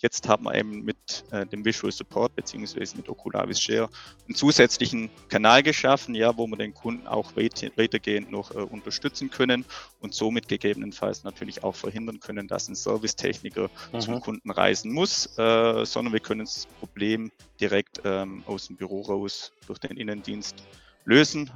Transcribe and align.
Jetzt 0.00 0.28
haben 0.28 0.44
wir 0.44 0.54
eben 0.54 0.82
mit 0.82 1.24
äh, 1.30 1.44
dem 1.44 1.62
Visual 1.62 1.92
Support 1.92 2.34
beziehungsweise 2.34 2.96
mit 2.96 3.08
Oculavis 3.08 3.60
Share 3.60 3.90
einen 4.26 4.34
zusätzlichen 4.34 5.10
Kanal 5.28 5.62
geschaffen, 5.62 6.14
ja, 6.14 6.36
wo 6.36 6.46
wir 6.46 6.56
den 6.56 6.72
Kunden 6.72 7.06
auch 7.06 7.36
weit, 7.36 7.70
weitergehend 7.76 8.30
noch 8.30 8.50
äh, 8.54 8.58
unterstützen 8.58 9.30
können 9.30 9.66
und 10.00 10.14
somit 10.14 10.48
gegebenenfalls 10.48 11.22
natürlich 11.22 11.62
auch 11.62 11.74
verhindern 11.74 12.18
können, 12.18 12.48
dass 12.48 12.68
ein 12.68 12.74
Servicetechniker 12.74 13.68
mhm. 13.92 14.00
zum 14.00 14.20
Kunden 14.20 14.50
reisen 14.50 14.90
muss, 14.90 15.26
äh, 15.38 15.84
sondern 15.84 16.14
wir 16.14 16.20
können 16.20 16.46
das 16.46 16.66
Problem 16.78 17.30
direkt 17.60 18.00
ähm, 18.04 18.42
aus 18.46 18.68
dem 18.68 18.76
Büro 18.76 19.02
raus 19.02 19.52
durch 19.66 19.78
den 19.78 19.98
Innendienst 19.98 20.64
lösen. 21.04 21.50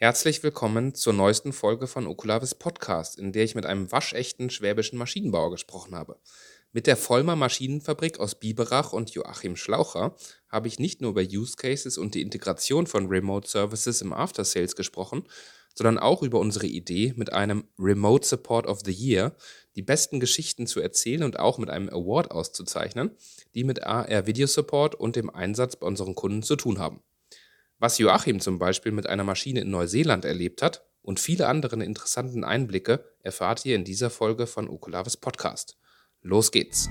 Herzlich 0.00 0.44
willkommen 0.44 0.94
zur 0.94 1.12
neuesten 1.12 1.52
Folge 1.52 1.88
von 1.88 2.06
Okulavis 2.06 2.54
Podcast, 2.54 3.18
in 3.18 3.32
der 3.32 3.42
ich 3.42 3.56
mit 3.56 3.66
einem 3.66 3.90
waschechten 3.90 4.48
schwäbischen 4.48 4.96
Maschinenbauer 4.96 5.50
gesprochen 5.50 5.96
habe. 5.96 6.20
Mit 6.70 6.86
der 6.86 6.96
Vollmer 6.96 7.34
Maschinenfabrik 7.34 8.20
aus 8.20 8.36
Biberach 8.36 8.92
und 8.92 9.10
Joachim 9.10 9.56
Schlaucher 9.56 10.14
habe 10.48 10.68
ich 10.68 10.78
nicht 10.78 11.00
nur 11.00 11.10
über 11.10 11.22
Use 11.22 11.56
Cases 11.56 11.98
und 11.98 12.14
die 12.14 12.22
Integration 12.22 12.86
von 12.86 13.08
Remote 13.08 13.48
Services 13.48 14.00
im 14.00 14.12
After 14.12 14.44
Sales 14.44 14.76
gesprochen, 14.76 15.24
sondern 15.74 15.98
auch 15.98 16.22
über 16.22 16.38
unsere 16.38 16.68
Idee, 16.68 17.12
mit 17.16 17.32
einem 17.32 17.64
Remote 17.76 18.24
Support 18.24 18.68
of 18.68 18.82
the 18.84 18.92
Year 18.92 19.34
die 19.74 19.82
besten 19.82 20.20
Geschichten 20.20 20.68
zu 20.68 20.78
erzählen 20.78 21.24
und 21.24 21.40
auch 21.40 21.58
mit 21.58 21.70
einem 21.70 21.88
Award 21.88 22.30
auszuzeichnen, 22.30 23.16
die 23.56 23.64
mit 23.64 23.82
AR 23.82 24.28
Video 24.28 24.46
Support 24.46 24.94
und 24.94 25.16
dem 25.16 25.28
Einsatz 25.28 25.74
bei 25.74 25.88
unseren 25.88 26.14
Kunden 26.14 26.44
zu 26.44 26.54
tun 26.54 26.78
haben. 26.78 27.02
Was 27.80 27.98
Joachim 27.98 28.40
zum 28.40 28.58
Beispiel 28.58 28.90
mit 28.90 29.06
einer 29.06 29.22
Maschine 29.22 29.60
in 29.60 29.70
Neuseeland 29.70 30.24
erlebt 30.24 30.62
hat 30.62 30.84
und 31.00 31.20
viele 31.20 31.46
andere 31.46 31.76
interessanten 31.76 32.42
Einblicke 32.42 33.04
erfahrt 33.22 33.64
ihr 33.64 33.76
in 33.76 33.84
dieser 33.84 34.10
Folge 34.10 34.48
von 34.48 34.68
Okulavis 34.68 35.16
Podcast. 35.16 35.76
Los 36.20 36.50
geht's! 36.50 36.88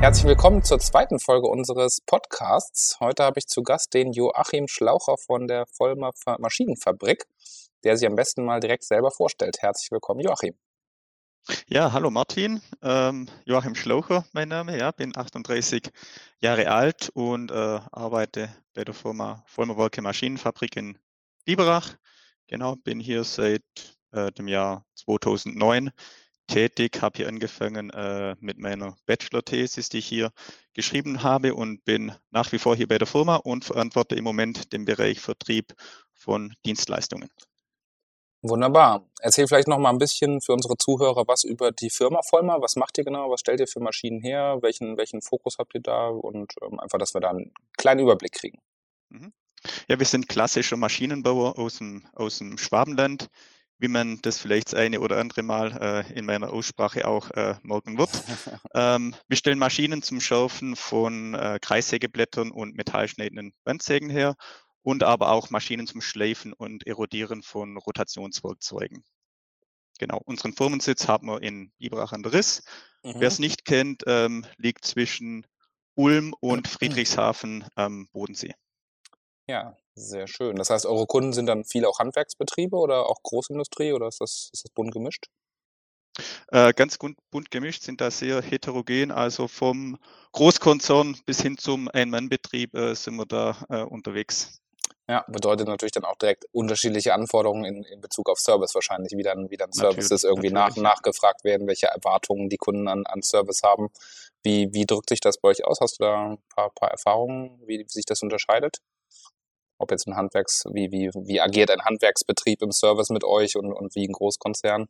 Herzlich 0.00 0.26
willkommen 0.26 0.64
zur 0.64 0.80
zweiten 0.80 1.20
Folge 1.20 1.46
unseres 1.46 2.00
Podcasts. 2.00 2.98
Heute 2.98 3.22
habe 3.22 3.38
ich 3.38 3.46
zu 3.46 3.62
Gast 3.62 3.94
den 3.94 4.10
Joachim 4.10 4.66
Schlaucher 4.66 5.16
von 5.16 5.46
der 5.46 5.66
Vollmer 5.66 6.10
Maschinenfabrik, 6.40 7.28
der 7.84 7.96
sich 7.96 8.08
am 8.08 8.16
besten 8.16 8.44
mal 8.44 8.58
direkt 8.58 8.82
selber 8.82 9.12
vorstellt. 9.12 9.58
Herzlich 9.60 9.92
willkommen, 9.92 10.18
Joachim. 10.22 10.56
Ja, 11.68 11.92
hallo 11.92 12.10
Martin, 12.10 12.62
ähm, 12.80 13.28
Joachim 13.44 13.74
Schlaucher, 13.74 14.24
mein 14.32 14.48
Name, 14.48 14.78
ja, 14.78 14.92
bin 14.92 15.14
38 15.14 15.90
Jahre 16.40 16.70
alt 16.70 17.10
und 17.12 17.50
äh, 17.50 17.80
arbeite 17.92 18.48
bei 18.72 18.82
der 18.82 18.94
Firma 18.94 19.44
Vollmerwerke 19.46 20.00
Maschinenfabrik 20.00 20.76
in 20.76 20.98
Biberach. 21.44 21.96
Genau, 22.46 22.76
bin 22.76 22.98
hier 22.98 23.24
seit 23.24 23.62
äh, 24.12 24.32
dem 24.32 24.48
Jahr 24.48 24.86
2009 24.94 25.90
tätig, 26.46 27.02
habe 27.02 27.18
hier 27.18 27.28
angefangen 27.28 27.90
äh, 27.90 28.36
mit 28.40 28.56
meiner 28.58 28.96
Bachelor-Thesis, 29.04 29.90
die 29.90 29.98
ich 29.98 30.06
hier 30.06 30.30
geschrieben 30.72 31.22
habe 31.22 31.54
und 31.54 31.84
bin 31.84 32.12
nach 32.30 32.52
wie 32.52 32.58
vor 32.58 32.74
hier 32.74 32.88
bei 32.88 32.96
der 32.96 33.06
Firma 33.06 33.36
und 33.36 33.66
verantworte 33.66 34.14
im 34.14 34.24
Moment 34.24 34.72
den 34.72 34.86
Bereich 34.86 35.20
Vertrieb 35.20 35.74
von 36.14 36.54
Dienstleistungen. 36.64 37.28
Wunderbar. 38.46 39.08
Erzähl 39.20 39.48
vielleicht 39.48 39.68
noch 39.68 39.78
mal 39.78 39.88
ein 39.88 39.96
bisschen 39.96 40.42
für 40.42 40.52
unsere 40.52 40.76
Zuhörer 40.76 41.26
was 41.26 41.44
über 41.44 41.72
die 41.72 41.88
Firma 41.88 42.20
Vollmer. 42.20 42.60
Was 42.60 42.76
macht 42.76 42.98
ihr 42.98 43.04
genau? 43.04 43.30
Was 43.30 43.40
stellt 43.40 43.58
ihr 43.58 43.66
für 43.66 43.80
Maschinen 43.80 44.20
her? 44.20 44.58
Welchen, 44.60 44.98
welchen 44.98 45.22
Fokus 45.22 45.56
habt 45.58 45.74
ihr 45.74 45.80
da? 45.80 46.08
Und 46.08 46.52
ähm, 46.60 46.78
einfach, 46.78 46.98
dass 46.98 47.14
wir 47.14 47.22
da 47.22 47.30
einen 47.30 47.54
kleinen 47.78 48.00
Überblick 48.00 48.32
kriegen. 48.32 48.58
Mhm. 49.08 49.32
Ja, 49.88 49.98
wir 49.98 50.04
sind 50.04 50.28
klassischer 50.28 50.76
Maschinenbauer 50.76 51.58
aus 51.58 51.78
dem, 51.78 52.06
aus 52.12 52.36
dem 52.36 52.58
Schwabenland, 52.58 53.28
wie 53.78 53.88
man 53.88 54.18
das 54.20 54.36
vielleicht 54.38 54.74
das 54.74 54.74
eine 54.74 55.00
oder 55.00 55.16
andere 55.16 55.42
Mal 55.42 56.04
äh, 56.12 56.12
in 56.12 56.26
meiner 56.26 56.52
Aussprache 56.52 57.08
auch 57.08 57.30
äh, 57.30 57.54
merken 57.62 57.96
wird. 57.96 58.10
ähm, 58.74 59.14
wir 59.26 59.38
stellen 59.38 59.58
Maschinen 59.58 60.02
zum 60.02 60.20
Schärfen 60.20 60.76
von 60.76 61.32
äh, 61.32 61.58
Kreissägeblättern 61.62 62.50
und 62.50 62.76
metallschneidenden 62.76 63.54
Wandsägen 63.64 64.10
her 64.10 64.34
und 64.84 65.02
aber 65.02 65.30
auch 65.30 65.50
Maschinen 65.50 65.88
zum 65.88 66.00
Schleifen 66.00 66.52
und 66.52 66.86
Erodieren 66.86 67.42
von 67.42 67.76
Rotationswerkzeugen. 67.76 69.02
Genau, 69.98 70.20
unseren 70.24 70.52
Firmensitz 70.52 71.08
haben 71.08 71.26
wir 71.26 71.42
in 71.42 71.72
Biberach 71.78 72.12
an 72.12 72.22
der 72.22 72.34
Riss. 72.34 72.62
Mhm. 73.02 73.14
Wer 73.16 73.28
es 73.28 73.38
nicht 73.38 73.64
kennt, 73.64 74.04
ähm, 74.06 74.46
liegt 74.58 74.84
zwischen 74.84 75.46
Ulm 75.94 76.34
und 76.40 76.68
Friedrichshafen 76.68 77.64
am 77.74 78.08
Bodensee. 78.12 78.54
Ja, 79.46 79.76
sehr 79.94 80.26
schön. 80.26 80.56
Das 80.56 80.70
heißt, 80.70 80.86
eure 80.86 81.06
Kunden 81.06 81.32
sind 81.32 81.46
dann 81.46 81.64
viele 81.64 81.88
auch 81.88 81.98
Handwerksbetriebe 81.98 82.76
oder 82.76 83.06
auch 83.06 83.22
Großindustrie 83.22 83.92
oder 83.92 84.08
ist 84.08 84.20
das, 84.20 84.50
ist 84.52 84.64
das 84.64 84.72
bunt 84.72 84.92
gemischt? 84.92 85.26
Äh, 86.48 86.72
ganz 86.74 86.98
bunt 86.98 87.50
gemischt 87.50 87.82
sind 87.82 88.00
da 88.00 88.10
sehr 88.10 88.42
heterogen, 88.42 89.10
also 89.10 89.48
vom 89.48 89.98
Großkonzern 90.32 91.18
bis 91.26 91.40
hin 91.40 91.58
zum 91.58 91.88
Ein-Mann-Betrieb 91.88 92.74
äh, 92.74 92.94
sind 92.94 93.16
wir 93.16 93.26
da 93.26 93.56
äh, 93.68 93.82
unterwegs. 93.82 94.60
Ja, 95.08 95.24
bedeutet 95.28 95.68
natürlich 95.68 95.92
dann 95.92 96.04
auch 96.04 96.16
direkt 96.16 96.46
unterschiedliche 96.52 97.12
Anforderungen 97.12 97.64
in, 97.64 97.84
in 97.84 98.00
Bezug 98.00 98.30
auf 98.30 98.38
Service 98.38 98.74
wahrscheinlich, 98.74 99.12
wie 99.12 99.22
dann, 99.22 99.50
wie 99.50 99.58
dann 99.58 99.70
Services 99.70 100.24
irgendwie 100.24 100.50
nach, 100.50 100.74
nachgefragt 100.76 101.44
werden, 101.44 101.66
welche 101.66 101.88
Erwartungen 101.88 102.48
die 102.48 102.56
Kunden 102.56 102.88
an, 102.88 103.04
an 103.04 103.20
Service 103.22 103.62
haben. 103.62 103.90
Wie, 104.42 104.72
wie 104.72 104.86
drückt 104.86 105.10
sich 105.10 105.20
das 105.20 105.38
bei 105.38 105.50
euch 105.50 105.64
aus? 105.66 105.80
Hast 105.80 106.00
du 106.00 106.04
da 106.04 106.30
ein 106.30 106.38
paar, 106.54 106.70
paar 106.70 106.90
Erfahrungen, 106.90 107.60
wie, 107.66 107.80
wie 107.80 107.88
sich 107.88 108.06
das 108.06 108.22
unterscheidet? 108.22 108.78
Ob 109.78 109.90
jetzt 109.90 110.06
ein 110.06 110.16
Handwerks, 110.16 110.64
wie, 110.72 110.90
wie, 110.90 111.10
wie 111.14 111.40
agiert 111.40 111.70
ein 111.70 111.84
Handwerksbetrieb 111.84 112.62
im 112.62 112.72
Service 112.72 113.10
mit 113.10 113.24
euch 113.24 113.56
und, 113.56 113.72
und 113.72 113.94
wie 113.94 114.06
ein 114.06 114.12
Großkonzern? 114.12 114.86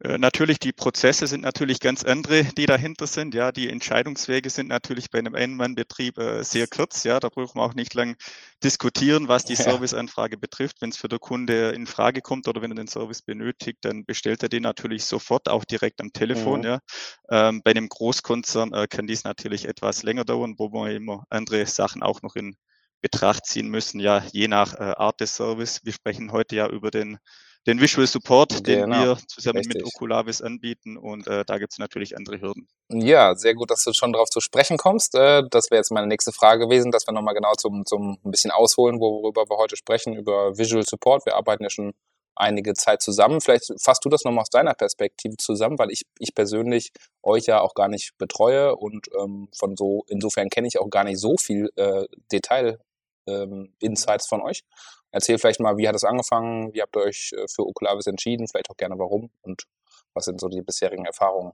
Äh, 0.00 0.18
natürlich, 0.18 0.58
die 0.58 0.72
Prozesse 0.72 1.26
sind 1.26 1.42
natürlich 1.42 1.80
ganz 1.80 2.04
andere, 2.04 2.44
die 2.44 2.66
dahinter 2.66 3.06
sind. 3.06 3.34
Ja, 3.34 3.52
die 3.52 3.68
Entscheidungswege 3.68 4.50
sind 4.50 4.68
natürlich 4.68 5.10
bei 5.10 5.18
einem 5.18 5.34
Ein-Mann-Betrieb 5.34 6.18
äh, 6.18 6.42
sehr 6.42 6.66
kurz. 6.66 7.04
Ja, 7.04 7.20
da 7.20 7.28
brauchen 7.28 7.58
wir 7.58 7.64
auch 7.64 7.74
nicht 7.74 7.94
lang 7.94 8.16
diskutieren, 8.62 9.28
was 9.28 9.44
die 9.44 9.54
ja. 9.54 9.62
Serviceanfrage 9.62 10.36
betrifft. 10.36 10.80
Wenn 10.80 10.90
es 10.90 10.96
für 10.96 11.08
den 11.08 11.20
Kunde 11.20 11.70
in 11.70 11.86
Frage 11.86 12.20
kommt 12.20 12.48
oder 12.48 12.62
wenn 12.62 12.72
er 12.72 12.76
den 12.76 12.88
Service 12.88 13.22
benötigt, 13.22 13.78
dann 13.82 14.04
bestellt 14.04 14.42
er 14.42 14.48
den 14.48 14.62
natürlich 14.62 15.04
sofort, 15.04 15.48
auch 15.48 15.64
direkt 15.64 16.00
am 16.00 16.12
Telefon. 16.12 16.60
Mhm. 16.60 16.66
Ja, 16.66 16.78
ähm, 17.30 17.62
bei 17.64 17.70
einem 17.70 17.88
Großkonzern 17.88 18.72
äh, 18.72 18.86
kann 18.88 19.06
dies 19.06 19.24
natürlich 19.24 19.66
etwas 19.66 20.02
länger 20.02 20.24
dauern, 20.24 20.54
wo 20.58 20.70
wir 20.72 20.90
immer 20.90 21.24
andere 21.30 21.66
Sachen 21.66 22.02
auch 22.02 22.22
noch 22.22 22.36
in 22.36 22.56
Betracht 23.00 23.44
ziehen 23.44 23.68
müssen. 23.68 24.00
Ja, 24.00 24.24
je 24.32 24.48
nach 24.48 24.74
äh, 24.74 24.94
Art 24.96 25.20
des 25.20 25.36
Service. 25.36 25.80
Wir 25.84 25.92
sprechen 25.92 26.32
heute 26.32 26.56
ja 26.56 26.68
über 26.68 26.90
den 26.90 27.18
den 27.66 27.80
Visual 27.80 28.06
Support, 28.06 28.66
den 28.66 28.90
genau. 28.90 29.02
wir 29.02 29.18
zusammen 29.26 29.58
Richtig. 29.58 29.82
mit 29.82 29.86
Oculavis 29.86 30.42
anbieten 30.42 30.96
und 30.96 31.26
äh, 31.26 31.44
da 31.46 31.58
gibt 31.58 31.72
es 31.72 31.78
natürlich 31.78 32.16
andere 32.16 32.40
Hürden. 32.40 32.68
Ja, 32.90 33.34
sehr 33.34 33.54
gut, 33.54 33.70
dass 33.70 33.84
du 33.84 33.92
schon 33.92 34.12
darauf 34.12 34.28
zu 34.28 34.40
sprechen 34.40 34.76
kommst. 34.76 35.14
Äh, 35.14 35.42
das 35.50 35.70
wäre 35.70 35.78
jetzt 35.78 35.90
meine 35.90 36.06
nächste 36.06 36.32
Frage 36.32 36.66
gewesen, 36.66 36.90
dass 36.90 37.06
wir 37.06 37.12
nochmal 37.12 37.34
genau 37.34 37.52
zum, 37.54 37.86
zum 37.86 38.18
ein 38.24 38.30
bisschen 38.30 38.50
ausholen, 38.50 39.00
worüber 39.00 39.44
wir 39.48 39.56
heute 39.56 39.76
sprechen, 39.76 40.14
über 40.14 40.56
Visual 40.58 40.84
Support. 40.84 41.24
Wir 41.26 41.36
arbeiten 41.36 41.62
ja 41.62 41.70
schon 41.70 41.94
einige 42.36 42.74
Zeit 42.74 43.02
zusammen. 43.02 43.40
Vielleicht 43.40 43.72
fasst 43.80 44.04
du 44.04 44.08
das 44.08 44.24
nochmal 44.24 44.42
aus 44.42 44.50
deiner 44.50 44.74
Perspektive 44.74 45.36
zusammen, 45.36 45.78
weil 45.78 45.90
ich, 45.90 46.02
ich 46.18 46.34
persönlich 46.34 46.92
euch 47.22 47.46
ja 47.46 47.60
auch 47.60 47.74
gar 47.74 47.88
nicht 47.88 48.16
betreue 48.18 48.76
und 48.76 49.08
ähm, 49.18 49.48
von 49.56 49.76
so, 49.76 50.04
insofern 50.08 50.50
kenne 50.50 50.68
ich 50.68 50.80
auch 50.80 50.90
gar 50.90 51.04
nicht 51.04 51.20
so 51.20 51.36
viel 51.36 51.70
äh, 51.76 52.06
Detail 52.32 52.78
ähm, 53.26 53.72
Insights 53.80 54.26
von 54.26 54.42
euch. 54.42 54.62
Erzähl 55.14 55.38
vielleicht 55.38 55.60
mal, 55.60 55.76
wie 55.76 55.86
hat 55.86 55.94
es 55.94 56.02
angefangen, 56.02 56.74
wie 56.74 56.82
habt 56.82 56.96
ihr 56.96 57.02
euch 57.02 57.32
äh, 57.36 57.46
für 57.46 57.64
Oculavis 57.64 58.08
entschieden, 58.08 58.48
vielleicht 58.48 58.68
auch 58.68 58.76
gerne 58.76 58.98
warum 58.98 59.30
und 59.42 59.68
was 60.12 60.24
sind 60.24 60.40
so 60.40 60.48
die 60.48 60.60
bisherigen 60.60 61.06
Erfahrungen? 61.06 61.52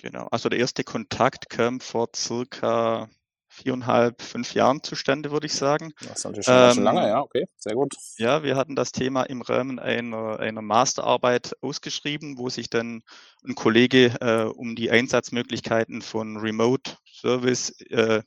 Genau, 0.00 0.28
also 0.30 0.48
der 0.48 0.60
erste 0.60 0.84
Kontakt 0.84 1.48
kam 1.48 1.80
vor 1.80 2.10
circa 2.14 3.08
viereinhalb, 3.48 4.22
fünf 4.22 4.54
Jahren 4.54 4.80
zustande, 4.84 5.32
würde 5.32 5.46
ich 5.46 5.54
sagen. 5.54 5.92
Das 6.02 6.18
ist 6.18 6.24
natürlich 6.24 6.46
schon, 6.46 6.54
ähm, 6.54 6.74
schon 6.74 6.84
lange, 6.84 7.08
ja, 7.08 7.20
okay, 7.20 7.46
sehr 7.56 7.74
gut. 7.74 7.94
Ja, 8.16 8.44
wir 8.44 8.54
hatten 8.54 8.76
das 8.76 8.92
Thema 8.92 9.24
im 9.24 9.42
Rahmen 9.42 9.80
einer, 9.80 10.38
einer 10.38 10.62
Masterarbeit 10.62 11.56
ausgeschrieben, 11.62 12.38
wo 12.38 12.48
sich 12.48 12.70
dann 12.70 13.02
ein 13.44 13.56
Kollege 13.56 14.14
äh, 14.20 14.44
um 14.44 14.76
die 14.76 14.92
Einsatzmöglichkeiten 14.92 16.00
von 16.00 16.36
Remote 16.36 16.96
Service 17.12 17.70
äh, 17.90 18.22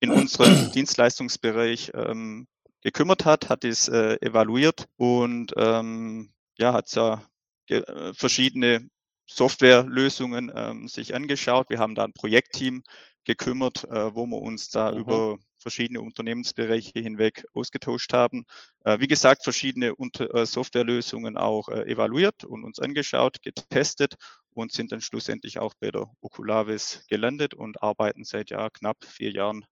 in 0.00 0.10
unserem 0.10 0.72
Dienstleistungsbereich 0.74 1.92
ähm, 1.94 2.46
gekümmert 2.86 3.24
hat, 3.24 3.48
hat 3.48 3.64
es 3.64 3.88
äh, 3.88 4.16
evaluiert 4.20 4.86
und 4.96 5.52
ähm, 5.56 6.32
ja, 6.56 6.72
hat 6.72 6.94
ja 6.94 7.20
äh, 7.68 8.14
verschiedene 8.14 8.88
Softwarelösungen 9.26 10.52
ähm, 10.54 10.86
sich 10.86 11.12
angeschaut. 11.12 11.68
Wir 11.68 11.80
haben 11.80 11.96
da 11.96 12.04
ein 12.04 12.12
Projektteam 12.12 12.84
gekümmert, 13.24 13.82
äh, 13.90 14.14
wo 14.14 14.24
wir 14.26 14.40
uns 14.40 14.70
da 14.70 14.92
mhm. 14.92 14.98
über 14.98 15.38
verschiedene 15.58 16.00
Unternehmensbereiche 16.00 17.00
hinweg 17.00 17.44
ausgetauscht 17.54 18.12
haben. 18.12 18.44
Äh, 18.84 19.00
wie 19.00 19.08
gesagt, 19.08 19.42
verschiedene 19.42 19.96
Unter 19.96 20.32
äh, 20.32 20.46
Softwarelösungen 20.46 21.36
auch 21.36 21.68
äh, 21.68 21.90
evaluiert 21.90 22.44
und 22.44 22.62
uns 22.62 22.78
angeschaut, 22.78 23.42
getestet 23.42 24.14
und 24.50 24.70
sind 24.70 24.92
dann 24.92 25.00
schlussendlich 25.00 25.58
auch 25.58 25.74
bei 25.80 25.90
der 25.90 26.08
Oculavis 26.20 27.04
gelandet 27.08 27.52
und 27.52 27.82
arbeiten 27.82 28.22
seit 28.22 28.50
ja 28.50 28.70
knapp 28.70 29.04
vier 29.04 29.32
Jahren 29.32 29.64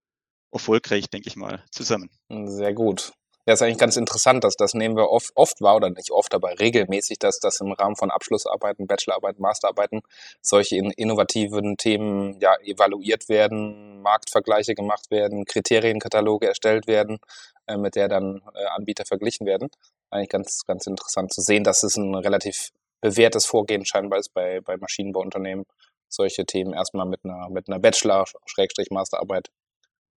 erfolgreich, 0.54 1.10
denke 1.10 1.28
ich 1.28 1.36
mal, 1.36 1.62
zusammen. 1.70 2.10
Sehr 2.30 2.72
gut. 2.72 3.12
Ja, 3.46 3.52
ist 3.52 3.60
eigentlich 3.60 3.76
ganz 3.76 3.98
interessant, 3.98 4.42
dass 4.42 4.56
das 4.56 4.72
nehmen 4.72 4.96
wir 4.96 5.10
oft, 5.10 5.30
oft 5.34 5.60
wahr 5.60 5.76
oder 5.76 5.90
nicht 5.90 6.10
oft, 6.10 6.32
aber 6.34 6.58
regelmäßig, 6.58 7.18
dass 7.18 7.40
das 7.40 7.60
im 7.60 7.72
Rahmen 7.72 7.94
von 7.94 8.10
Abschlussarbeiten, 8.10 8.86
Bachelorarbeiten, 8.86 9.42
Masterarbeiten 9.42 10.00
solche 10.40 10.76
innovativen 10.76 11.76
Themen 11.76 12.40
ja 12.40 12.56
evaluiert 12.62 13.28
werden, 13.28 14.00
Marktvergleiche 14.00 14.74
gemacht 14.74 15.10
werden, 15.10 15.44
Kriterienkataloge 15.44 16.46
erstellt 16.48 16.86
werden, 16.86 17.18
äh, 17.66 17.76
mit 17.76 17.96
der 17.96 18.08
dann 18.08 18.40
äh, 18.54 18.64
Anbieter 18.74 19.04
verglichen 19.04 19.46
werden. 19.46 19.68
Eigentlich 20.08 20.30
ganz, 20.30 20.62
ganz 20.66 20.86
interessant 20.86 21.34
zu 21.34 21.42
sehen, 21.42 21.64
dass 21.64 21.82
es 21.82 21.98
ein 21.98 22.14
relativ 22.14 22.70
bewährtes 23.02 23.44
Vorgehen 23.44 23.84
scheinbar 23.84 24.20
ist 24.20 24.32
bei, 24.32 24.62
bei 24.62 24.78
Maschinenbauunternehmen, 24.78 25.66
solche 26.08 26.46
Themen 26.46 26.72
erstmal 26.72 27.04
mit 27.04 27.20
einer, 27.24 27.50
mit 27.50 27.68
einer 27.68 27.78
Bachelor-Masterarbeit 27.78 29.50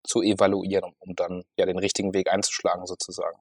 zu 0.05 0.21
evaluieren, 0.21 0.93
um 0.99 1.15
dann 1.15 1.43
ja 1.57 1.65
den 1.65 1.79
richtigen 1.79 2.13
Weg 2.13 2.31
einzuschlagen 2.31 2.85
sozusagen. 2.85 3.37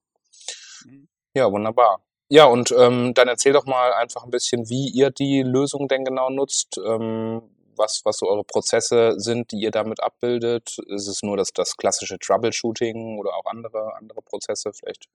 Mhm. 0.85 1.09
Ja, 1.35 1.51
wunderbar. 1.51 2.01
Ja, 2.29 2.47
und 2.47 2.73
ähm, 2.73 3.13
dann 3.15 3.29
erzähl 3.29 3.53
doch 3.53 3.67
mal 3.67 3.93
einfach 3.93 4.25
ein 4.25 4.31
bisschen, 4.31 4.69
wie 4.69 4.89
ihr 4.89 5.11
die 5.11 5.43
Lösung 5.43 5.89
denn 5.89 6.05
genau 6.05 6.31
nutzt, 6.31 6.79
ähm, 6.79 7.43
was, 7.77 8.03
was 8.05 8.19
so 8.19 8.29
eure 8.29 8.45
Prozesse 8.45 9.15
sind, 9.19 9.53
die 9.53 9.61
ihr 9.61 9.71
damit 9.71 10.03
abbildet. 10.03 10.79
Ist 10.89 11.09
es 11.09 11.23
nur 11.23 11.37
das, 11.37 11.53
das 11.53 11.77
klassische 11.77 12.19
Troubleshooting 12.19 13.19
oder 13.19 13.35
auch 13.35 13.45
andere, 13.47 13.95
andere 13.97 14.23
Prozesse? 14.23 14.73
Vielleicht 14.73 15.07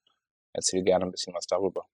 erzähl 0.54 0.84
gerne 0.84 1.06
ein 1.06 1.12
bisschen 1.12 1.34
was 1.34 1.48
darüber. 1.48 1.86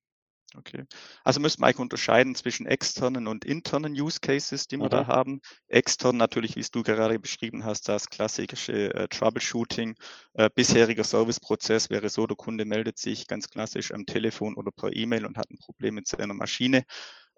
Okay. 0.58 0.86
Also 1.24 1.40
müssen 1.40 1.62
wir 1.62 1.66
eigentlich 1.66 1.80
unterscheiden 1.80 2.36
zwischen 2.36 2.66
externen 2.66 3.28
und 3.28 3.46
internen 3.46 3.94
Use 3.94 4.20
Cases, 4.20 4.68
die 4.68 4.78
wir 4.78 4.86
mhm. 4.86 4.90
da 4.90 5.08
haben. 5.08 5.42
Extern 5.68 6.18
natürlich, 6.18 6.56
wie 6.56 6.62
es 6.62 6.72
du 6.72 6.84
gerade 6.84 7.20
beschrieben 7.20 7.66
hast, 7.66 7.90
das 7.90 8.10
klassische 8.10 8.94
äh, 8.94 9.08
Troubleshooting. 9.08 9.96
Äh, 10.34 10.50
bisheriger 10.54 11.04
Serviceprozess 11.04 11.90
wäre 11.90 12.10
so, 12.10 12.26
der 12.28 12.38
Kunde 12.38 12.66
meldet 12.66 12.98
sich 12.98 13.28
ganz 13.28 13.50
klassisch 13.50 13.92
am 13.92 14.06
Telefon 14.06 14.56
oder 14.56 14.72
per 14.72 14.96
E-Mail 14.96 15.26
und 15.26 15.38
hat 15.38 15.50
ein 15.52 15.58
Problem 15.58 15.96
mit 15.96 16.08
seiner 16.08 16.34
Maschine. 16.34 16.86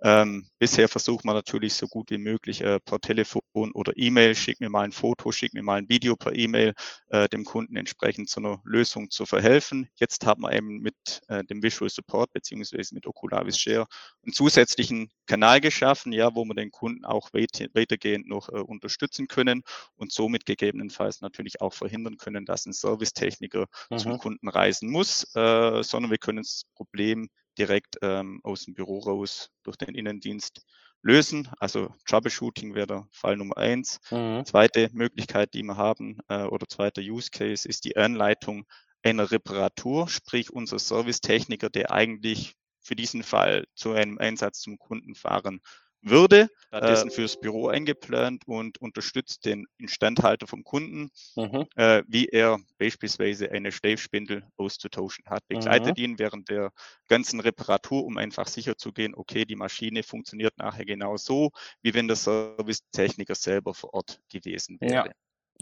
Ähm, 0.02 0.48
bisher 0.60 0.88
versucht 0.88 1.26
man 1.26 1.36
natürlich 1.36 1.74
so 1.74 1.88
gut 1.88 2.12
wie 2.12 2.20
möglich 2.20 2.62
äh, 2.62 2.80
per 2.80 3.00
Telefon 3.00 3.42
oder 3.74 3.94
E-Mail, 3.96 4.36
schick 4.36 4.60
mir 4.60 4.70
mal 4.70 4.84
ein 4.84 4.92
Foto, 4.92 5.32
schick 5.32 5.54
mir 5.54 5.64
mal 5.64 5.80
ein 5.80 5.90
Video 5.90 6.16
per 6.16 6.36
E-Mail, 6.36 6.74
äh, 7.10 7.28
dem 7.30 7.46
Kunden 7.46 7.76
entsprechend 7.76 8.30
zu 8.30 8.40
einer 8.40 8.62
Lösung 8.64 9.10
zu 9.10 9.26
verhelfen. 9.26 9.90
Jetzt 9.96 10.26
haben 10.26 10.44
wir 10.44 10.54
eben 10.54 10.82
mit 10.82 11.22
äh, 11.30 11.44
dem 11.46 11.64
Visual 11.64 11.90
Support 11.90 12.32
beziehungsweise 12.32 12.94
mit 12.94 13.08
Oculavis 13.08 13.58
Share 13.58 13.88
einen 14.24 14.34
zusätzlichen 14.34 15.10
Kanal 15.26 15.62
geschaffen, 15.62 16.14
ja, 16.14 16.36
wo 16.36 16.46
wir 16.46 16.54
den 16.54 16.72
Kunden 16.72 17.04
auch 17.04 17.34
weit, 17.34 17.70
weitergehend 17.74 18.28
noch 18.28 18.50
äh, 18.50 18.60
unterstützen 18.60 19.28
können 19.28 19.64
und 19.96 20.12
somit 20.12 20.46
gegebenenfalls 20.46 21.22
natürlich 21.22 21.60
auch 21.62 21.74
verhindern 21.74 22.18
können, 22.18 22.46
dass 22.46 22.68
ein 22.68 22.74
Servicetechniker 22.74 23.66
mhm. 23.90 23.98
zum 23.98 24.18
Kunden 24.20 24.48
reisen 24.48 24.92
muss, 24.92 25.24
äh, 25.36 25.82
sondern 25.82 26.12
wir 26.12 26.20
können 26.20 26.44
das 26.44 26.64
Problem 26.76 27.30
direkt 27.58 27.98
ähm, 28.02 28.40
aus 28.44 28.66
dem 28.66 28.74
Büro 28.74 29.00
raus 29.00 29.50
durch 29.64 29.78
den 29.78 29.96
Innendienst 29.96 30.66
lösen. 31.02 31.50
Also 31.60 31.94
Troubleshooting 32.06 32.76
wäre 32.76 32.88
der 32.88 33.08
Fall 33.12 33.38
Nummer 33.38 33.58
eins. 33.58 34.00
Mhm. 34.12 34.46
Zweite 34.46 34.90
Möglichkeit, 34.94 35.54
die 35.54 35.64
wir 35.64 35.78
haben, 35.78 36.20
äh, 36.28 36.44
oder 36.44 36.68
zweiter 36.68 37.02
Use 37.02 37.32
Case 37.32 37.68
ist 37.68 37.86
die 37.86 37.98
Anleitung 37.98 38.66
einer 39.04 39.32
Reparatur, 39.32 40.10
sprich 40.10 40.52
unser 40.52 40.80
Servicetechniker, 40.80 41.70
der 41.70 41.92
eigentlich 41.92 42.56
für 42.82 42.96
diesen 42.96 43.24
Fall 43.24 43.66
zu 43.76 43.92
einem 43.92 44.18
Einsatz 44.18 44.62
zum 44.62 44.78
Kunden 44.78 45.16
fahren 45.16 45.62
würde, 46.10 46.50
stattdessen 46.68 47.10
äh, 47.10 47.12
fürs 47.12 47.40
Büro 47.40 47.68
eingeplant 47.68 48.44
und 48.48 48.80
unterstützt 48.80 49.46
den 49.46 49.66
Instandhalter 49.78 50.48
vom 50.48 50.64
Kunden, 50.64 51.10
mhm. 51.36 51.66
äh, 51.76 52.04
wie 52.08 52.28
er 52.28 52.60
beispielsweise 52.78 53.52
eine 53.52 53.72
Schleifspindel 53.72 54.44
auszutauschen 54.58 55.26
hat. 55.28 55.48
Begleitet 55.48 55.98
mhm. 55.98 56.04
ihn 56.04 56.20
während 56.20 56.50
der 56.50 56.72
ganzen 57.08 57.40
Reparatur, 57.40 58.06
um 58.06 58.18
einfach 58.18 58.48
sicher 58.48 58.78
zu 58.78 58.92
gehen, 58.92 59.16
okay, 59.16 59.46
die 59.46 59.56
Maschine 59.56 60.04
funktioniert 60.04 60.58
nachher 60.58 60.86
genau 60.86 61.18
so, 61.18 61.52
wie 61.82 61.94
wenn 61.94 62.08
der 62.08 62.18
Servicetechniker 62.18 63.36
selber 63.36 63.74
vor 63.74 63.94
Ort 63.94 64.20
gewesen 64.32 64.78
wäre. 64.80 64.94
Ja. 64.94 65.06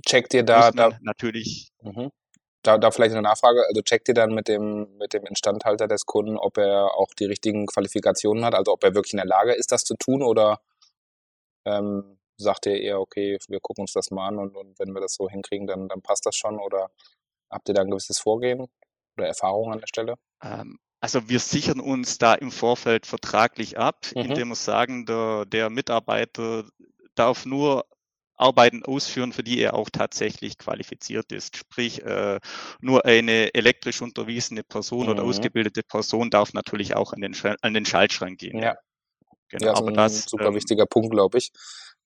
Checkt 0.06 0.33
ihr 0.33 0.44
da, 0.44 0.71
da 0.71 0.97
natürlich 1.01 1.69
mhm 1.81 2.12
da, 2.66 2.78
da 2.78 2.92
vielleicht 2.92 3.14
eine 3.14 3.22
Nachfrage. 3.22 3.66
Also 3.68 3.82
checkt 3.82 4.08
ihr 4.08 4.14
dann 4.14 4.34
mit 4.34 4.48
dem, 4.48 4.98
mit 4.98 5.14
dem 5.14 5.26
Instandhalter 5.26 5.88
des 5.88 6.06
Kunden, 6.06 6.38
ob 6.38 6.58
er 6.58 6.96
auch 6.96 7.14
die 7.18 7.26
richtigen 7.26 7.66
Qualifikationen 7.68 8.46
hat, 8.46 8.56
also 8.56 8.72
ob 8.74 8.84
er 8.84 8.96
wirklich 8.96 9.14
in 9.14 9.18
der 9.18 9.26
Lage 9.26 9.54
ist, 9.54 9.72
das 9.72 9.84
zu 9.84 9.96
tun 9.96 10.24
oder 10.24 10.62
ähm, 11.66 12.18
sagt 12.38 12.66
ihr 12.66 12.80
eher, 12.82 13.00
okay, 13.00 13.38
wir 13.48 13.60
gucken 13.60 13.84
uns 13.84 13.94
das 13.94 14.12
mal 14.12 14.28
an 14.28 14.38
und, 14.38 14.56
und 14.56 14.78
wenn 14.80 14.94
wir 14.94 15.02
das 15.02 15.16
so 15.16 15.30
hinkriegen, 15.30 15.68
dann, 15.68 15.88
dann 15.88 16.02
passt 16.02 16.26
das 16.26 16.36
schon 16.36 16.60
oder 16.60 16.90
habt 17.50 17.70
ihr 17.70 17.76
da 17.76 17.82
ein 17.82 17.90
gewisses 17.90 18.20
Vorgehen 18.20 18.68
oder 19.18 19.28
Erfahrung 19.28 19.72
an 19.72 19.80
der 19.80 19.88
Stelle? 19.88 20.16
Ähm, 20.44 20.80
also 21.00 21.30
wir 21.30 21.40
sichern 21.40 21.80
uns 21.80 22.18
da 22.18 22.34
im 22.34 22.52
Vorfeld 22.52 23.06
vertraglich 23.06 23.78
ab, 23.78 24.08
mhm. 24.16 24.24
indem 24.24 24.48
wir 24.50 24.56
sagen, 24.56 25.06
der, 25.06 25.46
der 25.46 25.70
Mitarbeiter 25.70 26.66
darf 27.16 27.46
nur 27.46 27.86
Arbeiten 28.38 28.84
ausführen, 28.84 29.34
für 29.34 29.44
die 29.44 29.60
er 29.60 29.74
auch 29.74 29.90
tatsächlich 29.90 30.58
qualifiziert 30.58 31.32
ist. 31.32 31.58
Sprich, 31.58 32.04
äh, 32.04 32.40
nur 32.82 33.06
eine 33.06 33.54
elektrisch 33.54 34.02
unterwiesene 34.02 34.64
Person 34.64 35.06
mhm. 35.06 35.10
oder 35.10 35.24
ausgebildete 35.24 35.84
Person 35.84 36.30
darf 36.30 36.54
natürlich 36.54 36.96
auch 36.96 37.14
an 37.14 37.22
den, 37.22 37.36
an 37.62 37.74
den 37.74 37.86
Schaltschrank 37.86 38.40
gehen. 38.40 38.60
Ja, 38.60 38.76
genau, 39.50 39.66
ja 39.66 39.72
das 39.72 39.82
ist 39.82 39.88
ein 39.88 39.94
das, 39.94 40.26
super 40.26 40.48
ähm, 40.48 40.56
wichtiger 40.56 40.86
Punkt, 40.86 41.12
glaube 41.12 41.38
ich. 41.38 41.52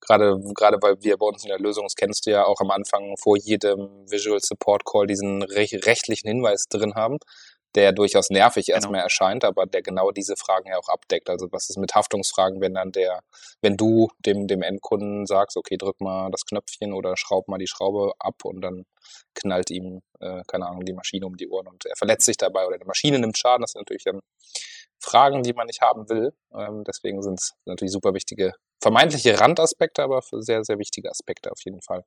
Gerade, 0.00 0.40
gerade 0.54 0.78
weil 0.80 1.02
wir 1.02 1.18
bei 1.18 1.26
uns 1.26 1.42
in 1.42 1.50
der 1.50 1.58
Lösung, 1.58 1.84
das 1.84 1.94
kennst 1.94 2.26
du 2.26 2.30
ja 2.30 2.44
auch 2.44 2.60
am 2.60 2.70
Anfang 2.70 3.16
vor 3.18 3.36
jedem 3.36 4.10
Visual 4.10 4.40
Support 4.40 4.86
Call 4.86 5.06
diesen 5.06 5.42
rechtlichen 5.42 6.28
Hinweis 6.28 6.68
drin 6.68 6.94
haben 6.94 7.18
der 7.74 7.92
durchaus 7.92 8.30
nervig 8.30 8.66
genau. 8.66 8.76
erstmal 8.76 9.00
erscheint, 9.00 9.44
aber 9.44 9.66
der 9.66 9.82
genau 9.82 10.10
diese 10.10 10.36
Fragen 10.36 10.68
ja 10.68 10.78
auch 10.78 10.88
abdeckt. 10.88 11.30
Also 11.30 11.48
was 11.52 11.70
ist 11.70 11.78
mit 11.78 11.94
Haftungsfragen, 11.94 12.60
wenn 12.60 12.74
dann 12.74 12.92
der, 12.92 13.20
wenn 13.60 13.76
du 13.76 14.08
dem, 14.18 14.48
dem 14.48 14.62
Endkunden 14.62 15.26
sagst, 15.26 15.56
okay, 15.56 15.76
drück 15.76 16.00
mal 16.00 16.30
das 16.30 16.44
Knöpfchen 16.46 16.92
oder 16.92 17.16
schraub 17.16 17.48
mal 17.48 17.58
die 17.58 17.68
Schraube 17.68 18.12
ab 18.18 18.44
und 18.44 18.60
dann 18.60 18.86
knallt 19.34 19.70
ihm, 19.70 20.02
äh, 20.20 20.42
keine 20.46 20.66
Ahnung, 20.66 20.84
die 20.84 20.92
Maschine 20.92 21.26
um 21.26 21.36
die 21.36 21.48
Ohren 21.48 21.68
und 21.68 21.86
er 21.86 21.96
verletzt 21.96 22.26
sich 22.26 22.36
dabei 22.36 22.66
oder 22.66 22.78
die 22.78 22.86
Maschine 22.86 23.18
nimmt 23.18 23.38
Schaden. 23.38 23.62
Das 23.62 23.72
sind 23.72 23.82
natürlich 23.82 24.04
dann 24.04 24.20
Fragen, 24.98 25.42
die 25.42 25.52
man 25.52 25.66
nicht 25.66 25.80
haben 25.80 26.08
will. 26.08 26.32
Ähm, 26.54 26.84
deswegen 26.84 27.22
sind 27.22 27.38
es 27.40 27.54
natürlich 27.64 27.92
super 27.92 28.14
wichtige, 28.14 28.52
vermeintliche 28.80 29.38
Randaspekte, 29.40 30.02
aber 30.02 30.22
sehr, 30.30 30.64
sehr 30.64 30.78
wichtige 30.78 31.10
Aspekte 31.10 31.50
auf 31.50 31.60
jeden 31.64 31.82
Fall. 31.82 32.04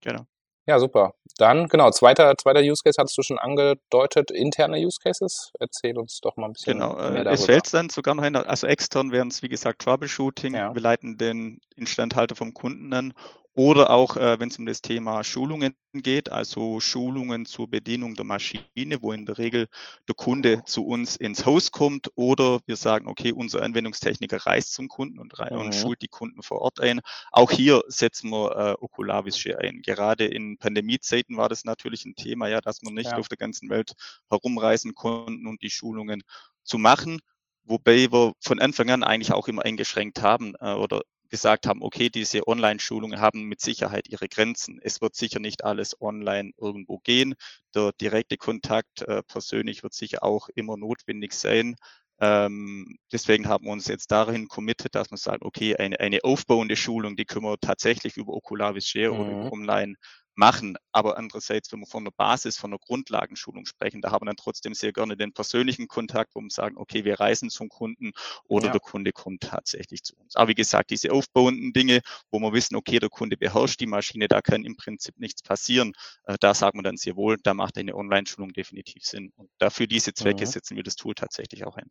Genau. 0.00 0.26
Ja, 0.66 0.78
super. 0.78 1.14
Dann, 1.38 1.68
genau, 1.68 1.90
zweiter, 1.90 2.36
zweiter 2.36 2.60
Use 2.60 2.82
Case 2.84 2.96
hattest 2.98 3.16
du 3.16 3.22
schon 3.22 3.38
angedeutet, 3.38 4.30
interne 4.30 4.76
Use 4.78 4.98
Cases. 5.02 5.52
Erzähl 5.58 5.96
uns 5.96 6.20
doch 6.20 6.36
mal 6.36 6.46
ein 6.46 6.52
bisschen 6.52 6.74
genau, 6.74 6.94
mehr 6.94 7.24
darüber. 7.24 7.30
Es 7.30 7.46
fällt 7.46 7.72
dann 7.72 7.88
sogar 7.88 8.14
noch 8.14 8.24
hin, 8.24 8.36
also 8.36 8.66
extern 8.66 9.10
wären 9.10 9.28
es, 9.28 9.42
wie 9.42 9.48
gesagt, 9.48 9.82
Troubleshooting. 9.82 10.54
Ja. 10.54 10.74
Wir 10.74 10.82
leiten 10.82 11.16
den 11.16 11.60
Instandhalter 11.76 12.36
vom 12.36 12.52
Kunden 12.52 12.92
an 12.92 13.14
oder 13.54 13.90
auch, 13.90 14.16
äh, 14.16 14.38
wenn 14.38 14.48
es 14.48 14.58
um 14.58 14.66
das 14.66 14.80
Thema 14.80 15.24
Schulungen 15.24 15.74
geht, 15.92 16.30
also 16.30 16.78
Schulungen 16.78 17.46
zur 17.46 17.68
Bedienung 17.68 18.14
der 18.14 18.24
Maschine, 18.24 19.02
wo 19.02 19.12
in 19.12 19.26
der 19.26 19.38
Regel 19.38 19.66
der 20.06 20.14
Kunde 20.14 20.62
zu 20.64 20.86
uns 20.86 21.16
ins 21.16 21.44
Haus 21.44 21.72
kommt 21.72 22.10
oder 22.14 22.60
wir 22.66 22.76
sagen, 22.76 23.08
okay, 23.08 23.32
unser 23.32 23.62
Anwendungstechniker 23.62 24.46
reist 24.46 24.72
zum 24.72 24.88
Kunden 24.88 25.18
und, 25.18 25.34
mhm. 25.38 25.58
und 25.58 25.74
schult 25.74 26.00
die 26.00 26.08
Kunden 26.08 26.42
vor 26.42 26.62
Ort 26.62 26.80
ein. 26.80 27.00
Auch 27.32 27.50
hier 27.50 27.82
setzen 27.88 28.30
wir 28.30 28.56
äh, 28.56 28.84
Oculavis 28.84 29.44
ein. 29.58 29.82
Gerade 29.82 30.26
in 30.26 30.56
Pandemiezeiten 30.56 31.36
war 31.36 31.48
das 31.48 31.64
natürlich 31.64 32.04
ein 32.04 32.14
Thema, 32.14 32.48
ja, 32.48 32.60
dass 32.60 32.82
man 32.82 32.94
nicht 32.94 33.10
ja. 33.10 33.16
auf 33.16 33.28
der 33.28 33.38
ganzen 33.38 33.68
Welt 33.68 33.94
herumreisen 34.30 34.94
konnten 34.94 35.46
und 35.48 35.60
die 35.62 35.70
Schulungen 35.70 36.22
zu 36.62 36.78
machen 36.78 37.20
wobei 37.64 38.10
wir 38.10 38.32
von 38.40 38.58
Anfang 38.58 38.90
an 38.90 39.04
eigentlich 39.04 39.32
auch 39.32 39.46
immer 39.46 39.64
eingeschränkt 39.64 40.22
haben 40.22 40.54
äh, 40.60 40.72
oder 40.72 41.02
gesagt 41.30 41.66
haben, 41.66 41.82
okay, 41.82 42.10
diese 42.10 42.46
Online-Schulungen 42.46 43.20
haben 43.20 43.44
mit 43.44 43.60
Sicherheit 43.60 44.08
ihre 44.08 44.28
Grenzen. 44.28 44.78
Es 44.82 45.00
wird 45.00 45.14
sicher 45.14 45.40
nicht 45.40 45.64
alles 45.64 46.00
online 46.00 46.52
irgendwo 46.58 46.98
gehen. 46.98 47.34
Der 47.74 47.92
direkte 47.92 48.36
Kontakt 48.36 49.02
äh, 49.02 49.22
persönlich 49.22 49.82
wird 49.82 49.94
sicher 49.94 50.22
auch 50.22 50.48
immer 50.54 50.76
notwendig 50.76 51.32
sein. 51.32 51.76
Ähm, 52.20 52.98
deswegen 53.10 53.48
haben 53.48 53.64
wir 53.64 53.72
uns 53.72 53.86
jetzt 53.86 54.10
darin 54.10 54.48
committed, 54.48 54.94
dass 54.94 55.10
wir 55.10 55.16
sagen, 55.16 55.40
okay, 55.42 55.76
eine, 55.76 55.98
eine 56.00 56.22
aufbauende 56.22 56.76
Schulung, 56.76 57.16
die 57.16 57.24
können 57.24 57.46
wir 57.46 57.58
tatsächlich 57.58 58.18
über 58.18 58.34
Oculavis 58.34 58.86
Share 58.86 59.14
mhm. 59.14 59.20
oder 59.20 59.30
über 59.30 59.52
online 59.52 59.94
machen. 60.40 60.76
Aber 60.90 61.18
andererseits, 61.18 61.70
wenn 61.70 61.80
wir 61.80 61.86
von 61.86 62.04
der 62.04 62.12
Basis, 62.12 62.56
von 62.56 62.70
der 62.70 62.80
Grundlagenschulung 62.80 63.66
sprechen, 63.66 64.00
da 64.00 64.10
haben 64.10 64.22
wir 64.22 64.26
dann 64.26 64.36
trotzdem 64.36 64.74
sehr 64.74 64.92
gerne 64.92 65.16
den 65.16 65.32
persönlichen 65.32 65.86
Kontakt, 65.86 66.34
wo 66.34 66.40
wir 66.40 66.50
sagen, 66.50 66.76
okay, 66.78 67.04
wir 67.04 67.20
reisen 67.20 67.50
zum 67.50 67.68
Kunden 67.68 68.12
oder 68.48 68.66
ja. 68.66 68.72
der 68.72 68.80
Kunde 68.80 69.12
kommt 69.12 69.42
tatsächlich 69.42 70.02
zu 70.02 70.16
uns. 70.16 70.34
Aber 70.34 70.48
wie 70.48 70.54
gesagt, 70.54 70.90
diese 70.90 71.12
aufbauenden 71.12 71.72
Dinge, 71.72 72.00
wo 72.30 72.40
wir 72.40 72.52
wissen, 72.52 72.74
okay, 72.74 72.98
der 72.98 73.10
Kunde 73.10 73.36
beherrscht 73.36 73.80
die 73.80 73.86
Maschine, 73.86 74.26
da 74.26 74.40
kann 74.40 74.64
im 74.64 74.76
Prinzip 74.76 75.18
nichts 75.18 75.42
passieren, 75.42 75.92
äh, 76.24 76.36
da 76.40 76.54
sagen 76.54 76.78
wir 76.78 76.82
dann 76.82 76.96
sehr 76.96 77.16
wohl, 77.16 77.36
da 77.42 77.54
macht 77.54 77.76
eine 77.76 77.94
Online-Schulung 77.94 78.52
definitiv 78.52 79.04
Sinn. 79.04 79.32
Und 79.36 79.50
dafür 79.58 79.86
diese 79.86 80.14
Zwecke 80.14 80.46
mhm. 80.46 80.50
setzen 80.50 80.76
wir 80.76 80.82
das 80.82 80.96
Tool 80.96 81.14
tatsächlich 81.14 81.66
auch 81.66 81.76
ein. 81.76 81.90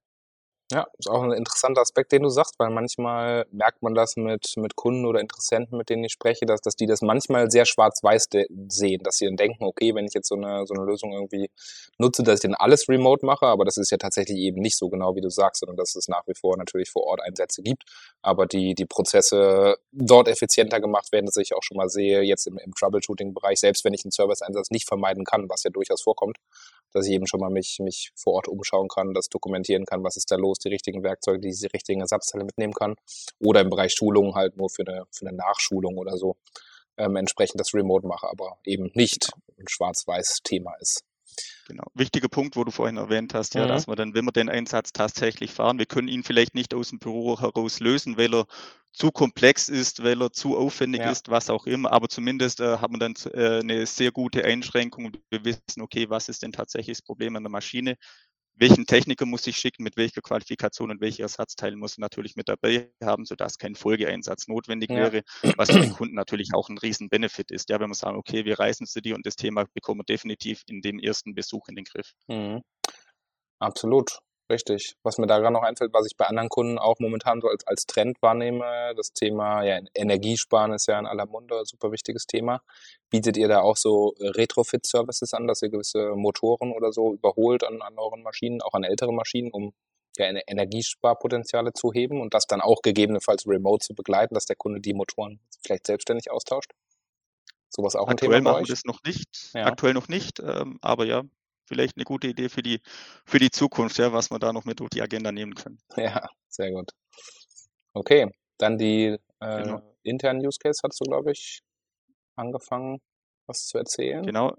Ja, 0.71 0.85
ist 0.99 1.09
auch 1.09 1.23
ein 1.23 1.31
interessanter 1.31 1.81
Aspekt, 1.81 2.11
den 2.11 2.21
du 2.21 2.29
sagst, 2.29 2.59
weil 2.59 2.69
manchmal 2.69 3.47
merkt 3.51 3.81
man 3.81 3.95
das 3.95 4.17
mit, 4.17 4.53
mit 4.55 4.75
Kunden 4.75 5.03
oder 5.07 5.19
Interessenten, 5.19 5.75
mit 5.75 5.89
denen 5.89 6.03
ich 6.03 6.11
spreche, 6.11 6.45
dass, 6.45 6.61
dass 6.61 6.75
die 6.75 6.85
das 6.85 7.01
manchmal 7.01 7.49
sehr 7.49 7.65
schwarz-weiß 7.65 8.27
sehen, 8.67 9.01
dass 9.01 9.17
sie 9.17 9.25
dann 9.25 9.35
denken, 9.35 9.63
okay, 9.63 9.95
wenn 9.95 10.05
ich 10.05 10.13
jetzt 10.13 10.27
so 10.27 10.35
eine, 10.35 10.67
so 10.67 10.75
eine 10.75 10.83
Lösung 10.83 11.11
irgendwie 11.11 11.49
nutze, 11.97 12.21
dass 12.21 12.35
ich 12.35 12.41
dann 12.41 12.53
alles 12.53 12.87
remote 12.87 13.25
mache, 13.25 13.47
aber 13.47 13.65
das 13.65 13.77
ist 13.77 13.89
ja 13.89 13.97
tatsächlich 13.97 14.37
eben 14.37 14.61
nicht 14.61 14.77
so 14.77 14.89
genau, 14.89 15.15
wie 15.15 15.21
du 15.21 15.31
sagst, 15.31 15.61
sondern 15.61 15.75
dass 15.75 15.95
es 15.95 16.07
nach 16.07 16.27
wie 16.27 16.35
vor 16.35 16.55
natürlich 16.55 16.91
vor 16.91 17.03
Ort 17.05 17.21
Einsätze 17.23 17.63
gibt, 17.63 17.85
aber 18.21 18.45
die, 18.45 18.75
die 18.75 18.85
Prozesse 18.85 19.77
dort 19.91 20.27
effizienter 20.27 20.79
gemacht 20.79 21.11
werden, 21.11 21.25
dass 21.25 21.37
ich 21.37 21.55
auch 21.55 21.63
schon 21.63 21.77
mal 21.77 21.89
sehe, 21.89 22.21
jetzt 22.21 22.45
im, 22.45 22.59
im 22.59 22.75
Troubleshooting-Bereich, 22.75 23.59
selbst 23.59 23.85
wenn 23.85 23.95
ich 23.95 24.05
einen 24.05 24.11
Service-Einsatz 24.11 24.69
nicht 24.69 24.87
vermeiden 24.87 25.25
kann, 25.25 25.49
was 25.49 25.63
ja 25.63 25.71
durchaus 25.71 26.03
vorkommt, 26.03 26.37
dass 26.93 27.05
ich 27.07 27.13
eben 27.13 27.27
schon 27.27 27.39
mal 27.39 27.49
mich, 27.49 27.79
mich 27.79 28.11
vor 28.15 28.33
Ort 28.33 28.47
umschauen 28.47 28.87
kann, 28.87 29.13
das 29.13 29.29
dokumentieren 29.29 29.85
kann, 29.85 30.03
was 30.03 30.17
ist 30.17 30.31
da 30.31 30.35
los, 30.35 30.58
die 30.59 30.69
richtigen 30.69 31.03
Werkzeuge, 31.03 31.39
die, 31.39 31.51
die 31.51 31.67
richtigen 31.67 32.01
Ersatzteile 32.01 32.45
mitnehmen 32.45 32.73
kann. 32.73 32.95
Oder 33.39 33.61
im 33.61 33.69
Bereich 33.69 33.93
Schulungen 33.93 34.35
halt 34.35 34.57
nur 34.57 34.69
für 34.69 34.85
eine, 34.87 35.05
für 35.11 35.27
eine 35.27 35.35
Nachschulung 35.35 35.97
oder 35.97 36.17
so 36.17 36.37
ähm, 36.97 37.15
entsprechend 37.15 37.59
das 37.59 37.73
Remote 37.73 38.05
mache, 38.05 38.27
aber 38.27 38.57
eben 38.65 38.91
nicht 38.93 39.31
ein 39.57 39.67
Schwarz-Weiß-Thema 39.67 40.75
ist. 40.79 41.03
Genau. 41.67 41.83
Wichtiger 41.93 42.27
Punkt, 42.27 42.55
wo 42.55 42.63
du 42.63 42.71
vorhin 42.71 42.97
erwähnt 42.97 43.33
hast, 43.33 43.53
ja, 43.53 43.63
mhm. 43.63 43.69
dass 43.69 43.87
wir 43.87 43.95
dann, 43.95 44.13
wenn 44.13 44.25
wir 44.25 44.31
den 44.31 44.49
Einsatz 44.49 44.91
tatsächlich 44.91 45.51
fahren, 45.51 45.77
wir 45.77 45.85
können 45.85 46.07
ihn 46.07 46.23
vielleicht 46.23 46.55
nicht 46.55 46.73
aus 46.73 46.89
dem 46.89 46.99
Büro 46.99 47.39
heraus 47.39 47.79
lösen, 47.79 48.17
weil 48.17 48.33
er 48.33 48.45
zu 48.91 49.11
komplex 49.11 49.69
ist, 49.69 50.03
weil 50.03 50.21
er 50.21 50.31
zu 50.31 50.57
aufwendig 50.57 51.01
ja. 51.01 51.11
ist, 51.11 51.29
was 51.29 51.49
auch 51.49 51.67
immer, 51.67 51.91
aber 51.91 52.09
zumindest 52.09 52.59
äh, 52.59 52.77
haben 52.79 52.95
wir 52.95 52.99
dann 52.99 53.13
äh, 53.33 53.59
eine 53.59 53.85
sehr 53.85 54.11
gute 54.11 54.43
Einschränkung. 54.43 55.11
Wir 55.29 55.45
wissen, 55.45 55.81
okay, 55.81 56.09
was 56.09 56.27
ist 56.27 56.41
denn 56.41 56.51
tatsächlich 56.51 56.97
das 56.97 57.05
Problem 57.05 57.35
an 57.35 57.43
der 57.43 57.51
Maschine? 57.51 57.97
Welchen 58.59 58.85
Techniker 58.85 59.25
muss 59.25 59.47
ich 59.47 59.57
schicken, 59.57 59.83
mit 59.83 59.97
welcher 59.97 60.21
Qualifikation 60.21 60.91
und 60.91 61.01
welche 61.01 61.23
Ersatzteile 61.23 61.75
muss 61.75 61.93
ich 61.93 61.97
natürlich 61.99 62.35
mit 62.35 62.49
dabei 62.49 62.91
haben, 63.03 63.25
sodass 63.25 63.57
kein 63.57 63.75
Folgeeinsatz 63.75 64.47
notwendig 64.47 64.89
ja. 64.89 64.97
wäre, 64.97 65.23
was 65.57 65.71
für 65.71 65.79
den 65.79 65.93
Kunden 65.93 66.15
natürlich 66.15 66.53
auch 66.53 66.69
ein 66.69 66.77
riesen 66.77 67.09
Benefit 67.09 67.51
ist. 67.51 67.69
Ja, 67.69 67.79
wenn 67.79 67.89
wir 67.89 67.95
sagen, 67.95 68.17
okay, 68.17 68.45
wir 68.45 68.59
reisen 68.59 68.85
zu 68.85 69.01
dir 69.01 69.15
und 69.15 69.25
das 69.25 69.35
Thema 69.35 69.65
bekommen 69.73 70.01
wir 70.01 70.05
definitiv 70.05 70.63
in 70.67 70.81
dem 70.81 70.99
ersten 70.99 71.33
Besuch 71.33 71.67
in 71.69 71.75
den 71.75 71.85
Griff. 71.85 72.11
Mhm. 72.27 72.61
Absolut. 73.59 74.19
Richtig. 74.49 74.95
Was 75.03 75.19
mir 75.19 75.27
da 75.27 75.37
gerade 75.37 75.53
noch 75.53 75.61
einfällt, 75.61 75.93
was 75.93 76.07
ich 76.07 76.17
bei 76.17 76.25
anderen 76.25 76.49
Kunden 76.49 76.79
auch 76.79 76.95
momentan 76.99 77.39
so 77.39 77.47
als, 77.47 77.67
als 77.67 77.85
Trend 77.85 78.19
wahrnehme, 78.21 78.93
das 78.95 79.13
Thema 79.13 79.63
ja, 79.63 79.79
Energiesparen 79.93 80.73
ist 80.73 80.87
ja 80.87 80.97
in 80.97 81.05
aller 81.05 81.27
Munde, 81.27 81.61
super 81.65 81.91
wichtiges 81.91 82.25
Thema. 82.25 82.61
Bietet 83.11 83.37
ihr 83.37 83.47
da 83.47 83.61
auch 83.61 83.77
so 83.77 84.15
äh, 84.19 84.29
Retrofit-Services 84.29 85.35
an, 85.35 85.45
dass 85.45 85.61
ihr 85.61 85.69
gewisse 85.69 86.15
Motoren 86.15 86.71
oder 86.71 86.91
so 86.91 87.13
überholt 87.13 87.63
an, 87.63 87.83
an 87.83 87.99
euren 87.99 88.23
Maschinen, 88.23 88.63
auch 88.63 88.73
an 88.73 88.83
ältere 88.83 89.13
Maschinen, 89.13 89.51
um 89.51 89.73
ja, 90.17 90.25
Energiesparpotenziale 90.25 91.73
zu 91.73 91.93
heben 91.93 92.19
und 92.19 92.33
das 92.33 92.47
dann 92.47 92.61
auch 92.61 92.81
gegebenenfalls 92.81 93.47
remote 93.47 93.85
zu 93.85 93.93
begleiten, 93.93 94.33
dass 94.33 94.45
der 94.45 94.55
Kunde 94.55 94.81
die 94.81 94.95
Motoren 94.95 95.39
vielleicht 95.63 95.85
selbstständig 95.85 96.31
austauscht? 96.31 96.71
Sowas 97.69 97.95
auch 97.95 98.07
Aktuell 98.07 98.31
ein 98.31 98.37
Thema 98.39 98.53
machen 98.53 98.65
wir 98.65 98.73
das 98.73 98.83
noch 98.85 98.99
nicht. 99.05 99.51
Ja. 99.53 99.67
Aktuell 99.67 99.93
noch 99.93 100.07
nicht, 100.07 100.39
ähm, 100.39 100.79
aber 100.81 101.05
ja, 101.05 101.21
vielleicht 101.69 101.95
eine 101.95 102.03
gute 102.03 102.27
Idee 102.27 102.49
für 102.49 102.61
die, 102.61 102.81
für 103.25 103.39
die 103.39 103.51
Zukunft, 103.51 103.97
ja, 103.97 104.11
was 104.11 104.29
wir 104.29 104.39
da 104.39 104.51
noch 104.51 104.65
mit 104.65 104.81
durch 104.81 104.89
die 104.89 105.01
Agenda 105.01 105.31
nehmen 105.31 105.55
können. 105.55 105.79
Ja, 105.97 106.27
sehr 106.49 106.71
gut. 106.71 106.91
Okay, 107.93 108.29
dann 108.57 108.77
die 108.77 109.17
äh, 109.39 109.63
genau. 109.63 109.95
internen 110.03 110.45
Use 110.45 110.59
Case 110.59 110.81
hast 110.83 110.99
du, 110.99 111.05
glaube 111.05 111.31
ich, 111.31 111.61
angefangen, 112.35 112.99
was 113.47 113.65
zu 113.65 113.77
erzählen. 113.77 114.25
Genau. 114.25 114.55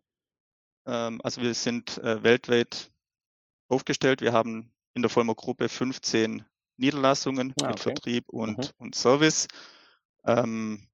Ähm, 0.87 1.21
also 1.23 1.43
wir 1.43 1.55
sind 1.55 1.99
äh, 1.99 2.23
weltweit 2.23 2.91
aufgestellt. 3.69 4.21
Wir 4.21 4.33
haben 4.33 4.73
in 4.95 5.03
der 5.03 5.11
Vollmer 5.11 5.35
Gruppe 5.35 5.69
15 5.69 6.45
Niederlassungen 6.77 7.53
ah, 7.61 7.65
okay. 7.65 7.69
mit 7.69 7.81
Vertrieb 7.81 8.29
und, 8.29 8.59
mhm. 8.59 8.71
und 8.79 8.95
Service. 8.95 9.49
Ähm, 10.25 10.89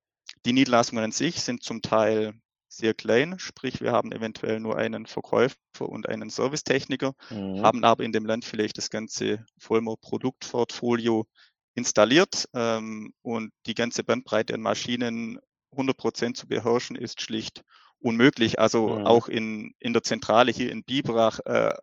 die 0.45 0.53
Niederlassungen 0.53 1.05
an 1.05 1.13
sich 1.13 1.41
sind 1.41 1.63
zum 1.63 1.83
Teil 1.83 2.35
sehr 2.77 2.95
klein, 2.95 3.39
sprich 3.39 3.81
wir 3.81 3.93
haben 3.93 4.13
eventuell 4.13 4.61
nur 4.61 4.77
einen 4.77 5.07
Verkäufer 5.07 5.57
und 5.79 6.09
einen 6.09 6.31
Servicetechniker, 6.31 7.15
mhm. 7.31 7.63
haben 7.63 7.85
aber 7.85 8.05
in 8.05 8.13
dem 8.13 8.27
Land 8.27 8.45
vielleicht 8.45 8.79
das 8.79 8.91
ganze 8.91 9.45
Vollmer 9.59 9.97
Produktportfolio 9.97 11.27
installiert 11.75 12.49
ähm, 12.55 13.13
und 13.23 13.53
die 13.67 13.75
ganze 13.75 14.05
Bandbreite 14.05 14.55
an 14.55 14.61
Maschinen 14.61 15.39
100 15.73 15.97
Prozent 15.97 16.37
zu 16.37 16.49
beherrschen 16.49 16.97
ist 16.97 17.21
schlicht 17.21 17.63
unmöglich. 17.99 18.59
Also 18.59 18.89
mhm. 18.89 19.07
auch 19.07 19.29
in, 19.29 19.75
in 19.79 19.93
der 19.93 20.03
Zentrale 20.03 20.53
hier 20.53 20.71
in 20.71 20.85
Biberach, 20.85 21.41
äh, 21.45 21.75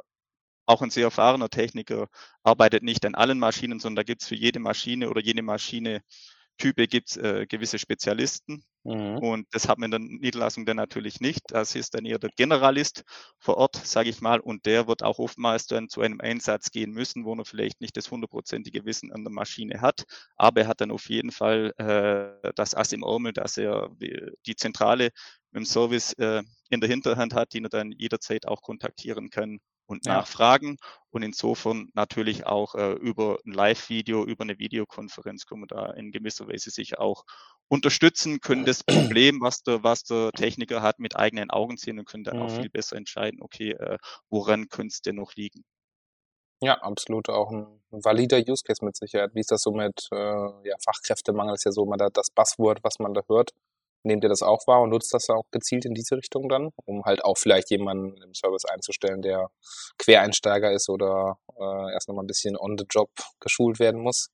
auch 0.66 0.82
ein 0.82 0.90
sehr 0.90 1.06
erfahrener 1.06 1.50
Techniker 1.50 2.08
arbeitet 2.44 2.84
nicht 2.84 3.06
an 3.06 3.16
allen 3.16 3.40
Maschinen, 3.40 3.80
sondern 3.80 3.98
da 3.98 4.04
gibt 4.04 4.22
es 4.22 4.28
für 4.28 4.36
jede 4.36 4.60
Maschine 4.60 5.10
oder 5.10 5.22
jede 5.22 5.42
Maschine 5.42 6.02
Type 6.58 6.88
gibt 6.88 7.10
es 7.10 7.18
äh, 7.18 7.46
gewisse 7.48 7.80
Spezialisten. 7.80 8.64
Mhm. 8.84 9.18
Und 9.18 9.48
das 9.52 9.68
hat 9.68 9.78
man 9.78 9.92
in 9.92 9.92
der 9.92 10.00
Niederlassung 10.20 10.66
dann 10.66 10.78
natürlich 10.78 11.22
nicht. 11.22 11.42
Das 11.48 11.76
ist 11.76 11.94
dann 11.96 12.06
eher 12.06 12.20
der 12.20 12.32
Generalist 12.36 13.04
vor 13.40 13.58
Ort, 13.58 13.76
sage 13.76 14.10
ich 14.10 14.22
mal. 14.22 14.40
Und 14.40 14.66
der 14.66 14.88
wird 14.88 15.04
auch 15.04 15.20
oftmals 15.20 15.68
dann 15.68 15.90
zu 15.90 16.02
einem 16.02 16.20
Einsatz 16.20 16.72
gehen 16.72 16.92
müssen, 16.92 17.26
wo 17.26 17.34
er 17.36 17.46
vielleicht 17.46 17.82
nicht 17.82 17.96
das 17.96 18.12
hundertprozentige 18.12 18.86
Wissen 18.86 19.12
an 19.12 19.24
der 19.24 19.32
Maschine 19.32 19.82
hat. 19.82 20.04
Aber 20.36 20.62
er 20.62 20.68
hat 20.68 20.82
dann 20.82 20.92
auf 20.92 21.10
jeden 21.10 21.32
Fall 21.32 21.74
äh, 21.78 22.52
das 22.56 22.76
Ass 22.76 22.92
im 22.92 23.04
Ärmel, 23.04 23.34
dass 23.34 23.58
er 23.58 23.90
die 24.00 24.56
Zentrale 24.56 25.10
dem 25.54 25.66
Service 25.66 26.14
äh, 26.14 26.44
in 26.70 26.82
der 26.82 26.90
Hinterhand 26.90 27.34
hat, 27.34 27.54
den 27.54 27.66
er 27.66 27.70
dann 27.70 27.92
jederzeit 27.92 28.48
auch 28.48 28.62
kontaktieren 28.62 29.30
kann 29.30 29.60
und 29.86 30.06
ja. 30.06 30.16
nachfragen. 30.16 30.78
Und 31.10 31.24
insofern 31.24 31.90
natürlich 31.94 32.46
auch 32.46 32.76
äh, 32.76 32.94
über 32.94 33.40
ein 33.46 33.52
Live-Video, 33.52 34.26
über 34.26 34.44
eine 34.44 34.58
Videokonferenz 34.60 35.46
können 35.46 35.62
wir 35.62 35.68
da 35.68 35.92
in 35.92 36.12
gewisser 36.12 36.48
Weise 36.48 36.72
sich 36.72 36.98
auch 36.98 37.24
unterstützen, 37.68 38.40
können 38.40 38.66
das 38.66 38.84
Problem, 38.84 39.42
was 39.42 39.64
der, 39.64 39.84
was 39.84 40.04
der 40.04 40.32
Techniker 40.32 40.82
hat, 40.82 41.00
mit 41.00 41.16
eigenen 41.16 41.50
Augen 41.50 41.78
sehen 41.78 42.00
und 42.00 42.06
können 42.06 42.24
dann 42.24 42.38
mhm. 42.38 42.44
auch 42.44 42.52
viel 42.52 42.70
besser 42.70 42.96
entscheiden, 42.96 43.42
okay, 43.42 43.72
äh, 43.72 43.98
woran 44.30 44.70
könnte 44.70 44.94
es 44.94 45.02
denn 45.02 45.16
noch 45.16 45.34
liegen. 45.36 45.64
Ja, 46.62 46.76
absolut 46.82 47.30
auch 47.30 47.52
ein 47.52 47.82
valider 47.92 48.38
Use 48.38 48.64
Case 48.64 48.86
mit 48.86 48.96
Sicherheit. 48.96 49.32
Wie 49.34 49.42
ist 49.42 49.52
das 49.52 49.64
so 49.64 49.72
mit 49.72 50.08
äh, 50.14 50.16
ja, 50.16 50.76
Fachkräftemangel? 50.84 51.56
Ist 51.56 51.66
ja 51.66 51.72
so 51.72 51.84
immer 51.84 51.98
das 51.98 52.30
Buzzword, 52.30 52.80
was 52.84 53.00
man 53.00 53.14
da 53.14 53.22
hört. 53.28 53.52
Nehmt 54.04 54.24
ihr 54.24 54.30
das 54.30 54.42
auch 54.42 54.68
wahr 54.68 54.82
und 54.82 54.90
nutzt 54.90 55.14
das 55.14 55.30
auch 55.30 55.46
gezielt 55.52 55.86
in 55.86 55.94
diese 55.94 56.18
Richtung 56.18 56.50
dann, 56.50 56.70
um 56.86 57.04
halt 57.06 57.24
auch 57.24 57.38
vielleicht 57.38 57.70
jemanden 57.72 58.22
im 58.22 58.34
Service 58.34 58.66
einzustellen, 58.66 59.22
der 59.22 59.50
Quereinsteiger 59.98 60.72
ist 60.72 60.90
oder 60.90 61.38
äh, 61.58 61.94
erst 61.94 62.10
nochmal 62.10 62.26
ein 62.26 62.28
bisschen 62.28 62.58
on 62.58 62.78
the 62.78 62.86
job 62.90 63.10
geschult 63.40 63.80
werden 63.80 64.02
muss? 64.02 64.30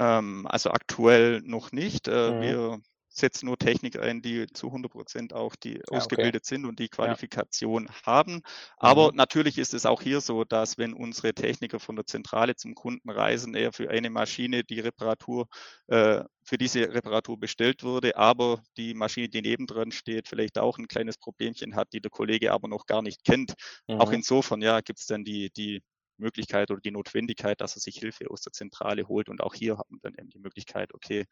Ähm, 0.00 0.46
also 0.48 0.70
aktuell 0.70 1.42
noch 1.44 1.72
nicht. 1.72 2.08
Äh, 2.08 2.30
mhm. 2.32 2.40
Wir 2.40 2.80
setzen 3.20 3.46
nur 3.46 3.58
Technik 3.58 3.98
ein, 3.98 4.22
die 4.22 4.46
zu 4.52 4.66
100 4.68 4.90
Prozent 4.90 5.32
auch 5.32 5.54
die 5.56 5.74
ja, 5.74 5.82
ausgebildet 5.90 6.42
okay. 6.44 6.54
sind 6.54 6.66
und 6.66 6.78
die 6.78 6.88
Qualifikation 6.88 7.86
ja. 7.86 8.06
haben. 8.06 8.42
Aber 8.76 9.10
mhm. 9.10 9.16
natürlich 9.16 9.58
ist 9.58 9.74
es 9.74 9.86
auch 9.86 10.02
hier 10.02 10.20
so, 10.20 10.44
dass 10.44 10.78
wenn 10.78 10.92
unsere 10.92 11.32
Techniker 11.32 11.78
von 11.78 11.96
der 11.96 12.06
Zentrale 12.06 12.56
zum 12.56 12.74
Kunden 12.74 13.10
reisen, 13.10 13.54
er 13.54 13.72
für 13.72 13.90
eine 13.90 14.10
Maschine 14.10 14.64
die 14.64 14.80
Reparatur, 14.80 15.46
äh, 15.86 16.24
für 16.42 16.58
diese 16.58 16.92
Reparatur 16.92 17.38
bestellt 17.38 17.84
wurde, 17.84 18.16
aber 18.16 18.62
die 18.76 18.94
Maschine, 18.94 19.28
die 19.28 19.42
nebendran 19.42 19.92
steht, 19.92 20.26
vielleicht 20.26 20.58
auch 20.58 20.78
ein 20.78 20.88
kleines 20.88 21.18
Problemchen 21.18 21.76
hat, 21.76 21.92
die 21.92 22.00
der 22.00 22.10
Kollege 22.10 22.52
aber 22.52 22.68
noch 22.68 22.86
gar 22.86 23.02
nicht 23.02 23.24
kennt. 23.24 23.54
Mhm. 23.86 24.00
Auch 24.00 24.10
insofern, 24.10 24.62
ja, 24.62 24.80
gibt 24.80 24.98
es 24.98 25.06
dann 25.06 25.24
die, 25.24 25.50
die 25.50 25.82
Möglichkeit 26.20 26.70
oder 26.70 26.80
die 26.80 26.90
Notwendigkeit, 26.90 27.60
dass 27.60 27.76
er 27.76 27.80
sich 27.80 27.96
Hilfe 27.96 28.30
aus 28.30 28.42
der 28.42 28.52
Zentrale 28.52 29.08
holt. 29.08 29.28
Und 29.28 29.42
auch 29.42 29.54
hier 29.54 29.78
hat 29.78 29.90
man 29.90 30.00
dann 30.02 30.14
eben 30.18 30.30
die 30.30 30.38
Möglichkeit, 30.38 30.94
okay, 30.94 31.24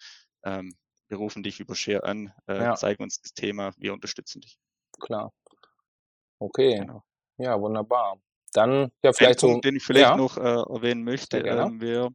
ähm, 0.45 0.75
wir 1.09 1.19
rufen 1.19 1.43
dich 1.43 1.61
über 1.61 1.75
Share 1.75 2.05
an, 2.05 2.33
äh, 2.47 2.57
ja. 2.57 2.75
zeigen 2.75 3.03
uns 3.03 3.21
das 3.21 3.33
Thema, 3.33 3.73
wir 3.77 3.93
unterstützen 3.93 4.41
dich. 4.41 4.59
Klar. 5.01 5.33
Okay. 6.39 6.79
Genau. 6.79 7.03
Ja, 7.39 7.61
wunderbar. 7.61 8.21
Dann 8.53 8.91
ja 9.03 9.13
vielleicht 9.13 9.43
Ein 9.43 9.51
Punkt, 9.51 9.65
so, 9.65 9.69
den 9.69 9.77
ich 9.77 9.85
vielleicht 9.85 10.11
ja. 10.11 10.17
noch 10.17 10.37
äh, 10.37 10.41
erwähnen 10.41 11.05
möchte. 11.05 11.39
Ähm, 11.39 11.81
wir, 11.81 12.11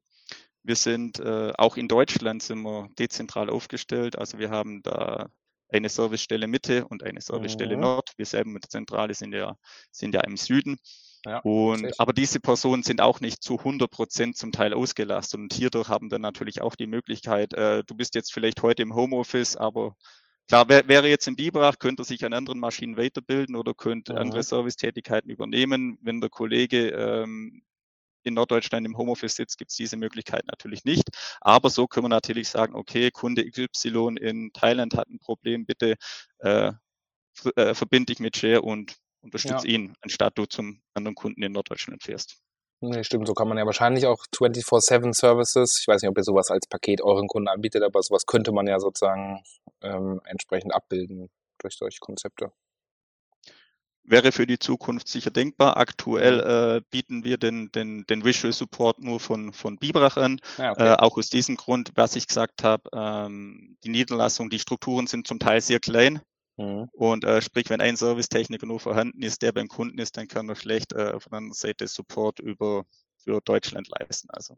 wir 0.64 0.76
sind 0.76 1.20
äh, 1.20 1.54
auch 1.58 1.78
in 1.78 1.88
Deutschland 1.88 2.42
sind 2.44 2.62
wir 2.64 2.90
dezentral 2.98 3.50
aufgestellt. 3.50 4.18
Also 4.18 4.40
wir 4.40 4.50
haben 4.50 4.82
da 4.84 5.30
eine 5.70 5.90
Servicestelle 5.90 6.48
Mitte 6.48 6.86
und 6.88 7.04
eine 7.04 7.22
Servicestelle 7.22 7.76
mhm. 7.76 7.82
Nord. 7.82 8.12
Wir 8.18 8.26
selber 8.26 8.50
mit 8.50 8.64
der 8.64 8.70
Zentrale 8.70 9.14
sind 9.14 9.34
ja, 9.34 9.56
sind 9.92 10.14
ja 10.14 10.22
im 10.22 10.38
Süden. 10.38 10.78
Ja, 11.26 11.40
und, 11.40 12.00
aber 12.00 12.12
diese 12.12 12.40
Personen 12.42 12.84
sind 12.84 13.00
auch 13.00 13.22
nicht 13.22 13.42
zu 13.42 13.58
100 13.58 13.90
Prozent 13.90 14.38
zum 14.38 14.52
Teil 14.52 14.74
ausgelastet 14.74 15.40
und 15.40 15.54
hierdurch 15.54 15.88
haben 15.88 16.10
dann 16.10 16.22
natürlich 16.22 16.62
auch 16.62 16.76
die 16.76 16.88
Möglichkeit, 16.88 17.54
äh, 17.54 17.84
du 17.86 17.96
bist 17.96 18.16
jetzt 18.16 18.34
vielleicht 18.34 18.62
heute 18.62 18.82
im 18.82 18.94
Homeoffice, 18.94 19.56
aber 19.56 19.96
klar, 20.50 20.68
wär, 20.68 20.88
wäre 20.90 21.08
jetzt 21.08 21.28
im 21.28 21.38
Biberach, 21.38 21.80
könnte 21.80 22.04
sich 22.04 22.26
an 22.26 22.34
anderen 22.34 22.60
Maschinen 22.60 22.98
weiterbilden 22.98 23.56
oder 23.56 23.74
könnte 23.74 24.14
mhm. 24.14 24.20
andere 24.20 24.44
Servicetätigkeiten 24.44 25.30
übernehmen. 25.30 25.98
Wenn 26.02 26.20
der 26.20 26.30
Kollege 26.30 26.90
ähm, 26.90 27.64
in 28.24 28.34
Norddeutschland 28.34 28.86
im 28.86 28.98
Homeoffice 28.98 29.36
sitzt, 29.36 29.58
gibt 29.58 29.72
es 29.72 29.78
diese 29.78 29.96
Möglichkeit 29.96 30.46
natürlich 30.48 30.84
nicht. 30.84 31.10
Aber 31.40 31.70
so 31.70 31.88
können 31.88 32.06
wir 32.06 32.10
natürlich 32.10 32.50
sagen, 32.50 32.76
okay, 32.76 33.12
Kunde 33.12 33.50
XY 33.50 34.16
in 34.20 34.52
Thailand 34.54 34.96
hat 34.96 35.10
ein 35.10 35.20
Problem, 35.20 35.66
bitte 35.66 35.96
äh, 36.40 36.74
äh, 37.56 37.74
verbinde 37.74 38.08
dich 38.14 38.20
mit 38.20 38.38
Share 38.38 38.62
und 38.62 38.96
unterstütze 39.24 39.68
ja. 39.68 39.74
ihn, 39.74 39.94
anstatt 40.02 40.38
du 40.38 40.46
zum 40.46 40.82
anderen 40.94 41.16
Kunden 41.16 41.42
in 41.42 41.52
Norddeutschland 41.52 42.04
fährst. 42.04 42.38
Nee, 42.82 43.04
stimmt, 43.04 43.28
so 43.28 43.34
kann 43.34 43.48
man 43.48 43.58
ja 43.58 43.66
wahrscheinlich 43.66 44.06
auch 44.06 44.26
24-7 44.36 45.14
Services, 45.14 45.80
ich 45.80 45.88
weiß 45.88 46.02
nicht, 46.02 46.10
ob 46.10 46.18
ihr 46.18 46.24
sowas 46.24 46.52
als 46.52 46.68
Paket 46.68 47.02
euren 47.02 47.28
Kunden 47.28 47.48
anbietet, 47.48 47.82
aber 47.82 48.04
sowas 48.04 48.26
könnte 48.26 48.52
man 48.52 48.68
ja 48.68 48.80
sozusagen 48.80 49.42
ähm, 49.82 50.20
entsprechend 50.26 50.74
abbilden 50.74 51.30
durch 51.60 51.76
solche 51.76 52.00
Konzepte 52.02 52.52
wäre 54.04 54.32
für 54.32 54.46
die 54.46 54.60
Zukunft 54.60 55.08
sicher 55.08 55.32
denkbar. 55.32 55.78
Aktuell 55.78 56.38
mhm. 56.38 56.78
äh, 56.78 56.82
bieten 56.90 57.24
wir 57.24 57.38
den, 57.38 57.72
den, 57.72 58.06
den 58.08 58.26
Visual 58.26 58.54
Support 58.54 59.00
nur 59.00 59.20
von, 59.20 59.54
von 59.54 59.78
Bibrach 59.78 60.18
an. 60.18 60.40
Ja, 60.58 60.72
okay. 60.72 60.94
äh, 60.94 60.96
auch 60.98 61.18
aus 61.18 61.30
diesem 61.30 61.56
Grund, 61.56 61.92
was 61.96 62.16
ich 62.16 62.28
gesagt 62.28 62.64
habe, 62.64 62.90
ähm, 62.94 63.78
die 63.84 63.90
Niederlassung, 63.90 64.50
die 64.50 64.60
Strukturen 64.60 65.08
sind 65.08 65.28
zum 65.28 65.40
Teil 65.40 65.62
sehr 65.62 65.80
klein. 65.80 66.22
Mhm. 66.58 66.90
Und 66.94 67.24
äh, 67.24 67.42
sprich, 67.42 67.70
wenn 67.70 67.82
ein 67.82 67.96
Servicetechniker 67.96 68.66
nur 68.66 68.80
vorhanden 68.80 69.22
ist, 69.24 69.42
der 69.42 69.52
beim 69.52 69.68
Kunden 69.68 69.98
ist, 70.00 70.18
dann 70.18 70.28
kann 70.28 70.50
er 70.50 70.56
schlecht 70.56 70.94
äh, 70.94 71.20
von 71.20 71.32
der 71.32 71.38
anderen 71.38 71.54
Seite 71.54 71.88
Support 71.88 72.40
über 72.40 72.86
für 73.18 73.42
Deutschland 73.42 73.88
leisten. 73.90 74.30
Also 74.32 74.56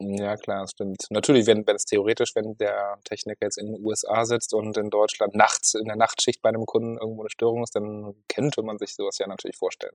ja, 0.00 0.36
klar, 0.36 0.66
stimmt. 0.66 1.06
Natürlich, 1.10 1.46
wenn 1.46 1.66
wenn 1.66 1.76
es 1.76 1.84
theoretisch, 1.84 2.34
wenn 2.34 2.56
der 2.56 2.98
Techniker 3.04 3.46
jetzt 3.46 3.58
in 3.58 3.66
den 3.72 3.84
USA 3.84 4.24
sitzt 4.24 4.52
und 4.52 4.76
in 4.76 4.90
Deutschland 4.90 5.34
nachts 5.36 5.74
in 5.74 5.84
der 5.86 5.96
Nachtschicht 5.96 6.42
bei 6.42 6.48
einem 6.48 6.66
Kunden 6.66 6.98
irgendwo 6.98 7.22
eine 7.22 7.30
Störung 7.30 7.62
ist, 7.62 7.76
dann 7.76 8.14
könnte 8.28 8.62
man 8.62 8.78
sich 8.78 8.94
sowas 8.94 9.18
ja 9.18 9.26
natürlich 9.28 9.56
vorstellen. 9.56 9.94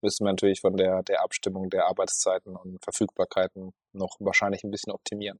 Müsste 0.00 0.24
man 0.24 0.32
natürlich 0.32 0.60
von 0.62 0.76
der 0.76 1.02
der 1.02 1.22
Abstimmung 1.22 1.68
der 1.70 1.86
Arbeitszeiten 1.86 2.56
und 2.56 2.82
Verfügbarkeiten 2.82 3.72
noch 3.92 4.16
wahrscheinlich 4.20 4.64
ein 4.64 4.70
bisschen 4.70 4.92
optimieren. 4.92 5.38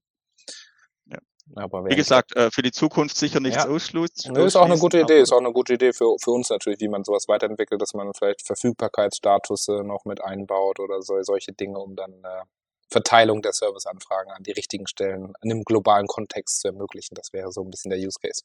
Aber 1.54 1.84
Wie 1.84 1.94
gesagt, 1.94 2.34
äh, 2.34 2.50
für 2.50 2.62
die 2.62 2.72
Zukunft 2.72 3.16
sicher 3.16 3.40
nichts 3.40 3.64
ja. 3.64 3.70
ausschließen. 3.70 4.32
Nee, 4.32 4.44
ist 4.44 4.56
auch 4.56 4.64
eine 4.64 4.78
gute 4.78 5.00
Idee, 5.00 5.20
ist 5.20 5.32
auch 5.32 5.38
eine 5.38 5.52
gute 5.52 5.74
Idee 5.74 5.92
für, 5.92 6.16
für 6.18 6.32
uns 6.32 6.50
natürlich, 6.50 6.80
wie 6.80 6.88
man 6.88 7.04
sowas 7.04 7.28
weiterentwickelt, 7.28 7.80
dass 7.80 7.94
man 7.94 8.12
vielleicht 8.14 8.44
Verfügbarkeitsstatus 8.44 9.68
noch 9.84 10.04
mit 10.04 10.22
einbaut 10.22 10.80
oder 10.80 11.02
so, 11.02 11.22
solche 11.22 11.52
Dinge, 11.52 11.78
um 11.78 11.94
dann 11.94 12.12
äh, 12.24 12.42
Verteilung 12.88 13.42
der 13.42 13.52
Serviceanfragen 13.52 14.32
an 14.32 14.42
die 14.42 14.52
richtigen 14.52 14.86
Stellen 14.86 15.34
in 15.42 15.52
einem 15.52 15.62
globalen 15.62 16.06
Kontext 16.06 16.60
zu 16.60 16.68
ermöglichen. 16.68 17.14
Das 17.14 17.32
wäre 17.32 17.52
so 17.52 17.62
ein 17.62 17.70
bisschen 17.70 17.90
der 17.90 17.98
Use 17.98 18.18
Case. 18.20 18.42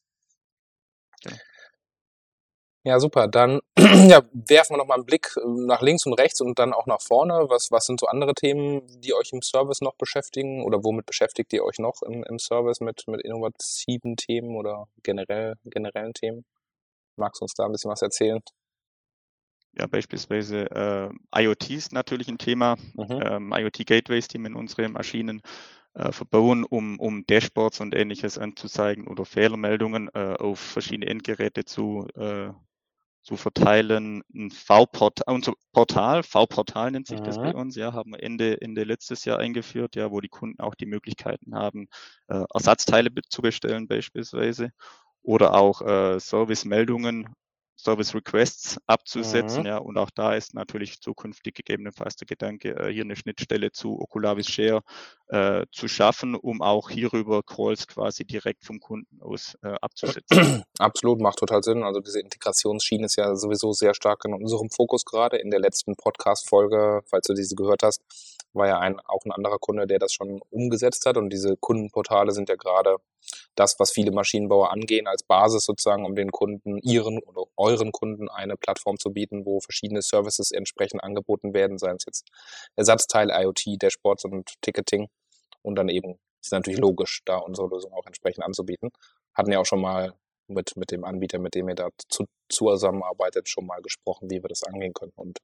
Ja. 1.23 1.31
Ja, 2.83 2.99
super. 2.99 3.27
Dann 3.27 3.61
ja, 3.77 4.21
werfen 4.33 4.73
wir 4.73 4.77
noch 4.77 4.87
mal 4.87 4.95
einen 4.95 5.05
Blick 5.05 5.35
äh, 5.37 5.41
nach 5.45 5.81
links 5.81 6.05
und 6.05 6.13
rechts 6.13 6.41
und 6.41 6.57
dann 6.57 6.73
auch 6.73 6.87
nach 6.87 7.01
vorne. 7.01 7.45
Was, 7.47 7.71
was 7.71 7.85
sind 7.85 7.99
so 7.99 8.07
andere 8.07 8.33
Themen, 8.33 8.81
die 9.01 9.13
euch 9.13 9.31
im 9.33 9.41
Service 9.41 9.81
noch 9.81 9.95
beschäftigen? 9.95 10.63
Oder 10.63 10.83
womit 10.83 11.05
beschäftigt 11.05 11.53
ihr 11.53 11.63
euch 11.63 11.77
noch 11.77 12.01
im, 12.01 12.23
im 12.23 12.39
Service 12.39 12.79
mit, 12.79 13.07
mit 13.07 13.21
innovativen 13.21 14.15
Themen 14.17 14.55
oder 14.55 14.87
generell, 15.03 15.55
generellen 15.65 16.13
Themen? 16.13 16.43
Magst 17.17 17.41
du 17.41 17.45
uns 17.45 17.53
da 17.53 17.65
ein 17.65 17.71
bisschen 17.71 17.91
was 17.91 18.01
erzählen? 18.01 18.41
ja, 19.73 19.87
beispielsweise 19.87 20.69
äh, 20.71 21.43
IoT 21.43 21.69
ist 21.69 21.93
natürlich 21.93 22.27
ein 22.27 22.37
Thema, 22.37 22.75
mhm. 22.93 23.21
ähm, 23.23 23.53
IoT-Gateways, 23.53 24.27
die 24.27 24.39
wir 24.39 24.47
in 24.47 24.55
unsere 24.55 24.89
Maschinen 24.89 25.41
äh, 25.93 26.11
verbauen, 26.11 26.63
um, 26.63 26.99
um 26.99 27.25
Dashboards 27.25 27.79
und 27.79 27.95
ähnliches 27.95 28.37
anzuzeigen 28.37 29.07
oder 29.07 29.25
Fehlermeldungen 29.25 30.09
äh, 30.13 30.35
auf 30.39 30.59
verschiedene 30.59 31.07
Endgeräte 31.07 31.65
zu, 31.65 32.07
äh, 32.15 32.49
zu 33.21 33.37
verteilen. 33.37 34.23
Ein 34.33 34.51
V-Portal, 34.51 35.33
unser 35.33 35.53
Portal, 35.73 36.23
V-Portal 36.23 36.91
nennt 36.91 37.07
sich 37.07 37.19
mhm. 37.19 37.25
das 37.25 37.37
bei 37.37 37.53
uns, 37.53 37.75
ja, 37.75 37.93
haben 37.93 38.11
wir 38.11 38.23
Ende, 38.23 38.61
Ende 38.61 38.83
letztes 38.83 39.25
Jahr 39.25 39.39
eingeführt, 39.39 39.95
ja, 39.95 40.11
wo 40.11 40.21
die 40.21 40.29
Kunden 40.29 40.59
auch 40.59 40.75
die 40.75 40.85
Möglichkeiten 40.85 41.55
haben, 41.55 41.87
äh, 42.27 42.43
Ersatzteile 42.53 43.11
zu 43.29 43.41
bestellen 43.41 43.87
beispielsweise 43.87 44.71
oder 45.23 45.53
auch 45.53 45.81
äh, 45.81 46.19
Servicemeldungen 46.19 47.27
Service 47.77 48.13
Requests 48.13 48.77
abzusetzen. 48.85 49.61
Mhm. 49.61 49.67
Ja, 49.67 49.77
und 49.77 49.97
auch 49.97 50.09
da 50.11 50.35
ist 50.35 50.53
natürlich 50.53 51.01
zukünftig 51.01 51.55
gegebenenfalls 51.55 52.15
der 52.15 52.27
Gedanke, 52.27 52.75
äh, 52.75 52.93
hier 52.93 53.03
eine 53.03 53.15
Schnittstelle 53.15 53.71
zu 53.71 53.99
Oculavis 53.99 54.47
Share 54.47 54.81
äh, 55.27 55.65
zu 55.71 55.87
schaffen, 55.87 56.35
um 56.35 56.61
auch 56.61 56.89
hierüber 56.89 57.41
Calls 57.43 57.87
quasi 57.87 58.25
direkt 58.25 58.65
vom 58.65 58.79
Kunden 58.79 59.21
aus 59.21 59.57
äh, 59.63 59.75
abzusetzen. 59.81 60.63
Absolut, 60.79 61.19
macht 61.19 61.39
total 61.39 61.63
Sinn. 61.63 61.83
Also 61.83 62.01
diese 62.01 62.19
Integrationsschiene 62.19 63.05
ist 63.05 63.15
ja 63.15 63.35
sowieso 63.35 63.71
sehr 63.73 63.93
stark 63.93 64.25
in 64.25 64.33
unserem 64.33 64.69
Fokus 64.69 65.05
gerade. 65.05 65.37
In 65.37 65.49
der 65.49 65.59
letzten 65.59 65.95
Podcast-Folge, 65.95 67.01
falls 67.05 67.27
du 67.27 67.33
diese 67.33 67.55
gehört 67.55 67.83
hast, 67.83 68.01
war 68.53 68.67
ja 68.67 68.79
ein, 68.79 68.99
auch 68.99 69.23
ein 69.25 69.31
anderer 69.31 69.57
Kunde, 69.59 69.87
der 69.87 69.99
das 69.99 70.13
schon 70.13 70.41
umgesetzt 70.49 71.05
hat. 71.05 71.17
Und 71.17 71.31
diese 71.31 71.57
Kundenportale 71.57 72.31
sind 72.31 72.49
ja 72.49 72.55
gerade 72.55 72.97
das, 73.55 73.75
was 73.79 73.91
viele 73.91 74.11
Maschinenbauer 74.11 74.71
angehen, 74.71 75.07
als 75.07 75.23
Basis 75.23 75.65
sozusagen, 75.65 76.05
um 76.05 76.15
den 76.15 76.31
Kunden, 76.31 76.77
ihren 76.79 77.19
oder 77.19 77.43
euren 77.57 77.91
Kunden 77.91 78.29
eine 78.29 78.57
Plattform 78.57 78.97
zu 78.97 79.11
bieten, 79.11 79.45
wo 79.45 79.59
verschiedene 79.59 80.01
Services 80.01 80.51
entsprechend 80.51 81.03
angeboten 81.03 81.53
werden, 81.53 81.77
seien 81.77 81.97
es 81.97 82.05
jetzt 82.05 82.27
Ersatzteil, 82.75 83.29
IoT, 83.29 83.81
Dashboards 83.81 84.25
und 84.25 84.53
Ticketing. 84.61 85.09
Und 85.61 85.75
dann 85.75 85.89
eben 85.89 86.19
ist 86.41 86.51
natürlich 86.51 86.79
logisch, 86.79 87.21
da 87.25 87.37
unsere 87.37 87.67
Lösung 87.67 87.93
auch 87.93 88.05
entsprechend 88.05 88.43
anzubieten. 88.43 88.89
Hatten 89.33 89.51
ja 89.51 89.59
auch 89.59 89.65
schon 89.65 89.81
mal 89.81 90.13
mit, 90.47 90.75
mit 90.75 90.91
dem 90.91 91.03
Anbieter, 91.03 91.39
mit 91.39 91.55
dem 91.55 91.69
ihr 91.69 91.75
da 91.75 91.89
zu, 92.09 92.25
zusammenarbeitet, 92.49 93.47
schon 93.49 93.65
mal 93.65 93.81
gesprochen, 93.81 94.29
wie 94.29 94.43
wir 94.43 94.49
das 94.49 94.63
angehen 94.63 94.93
können. 94.93 95.13
Und 95.15 95.39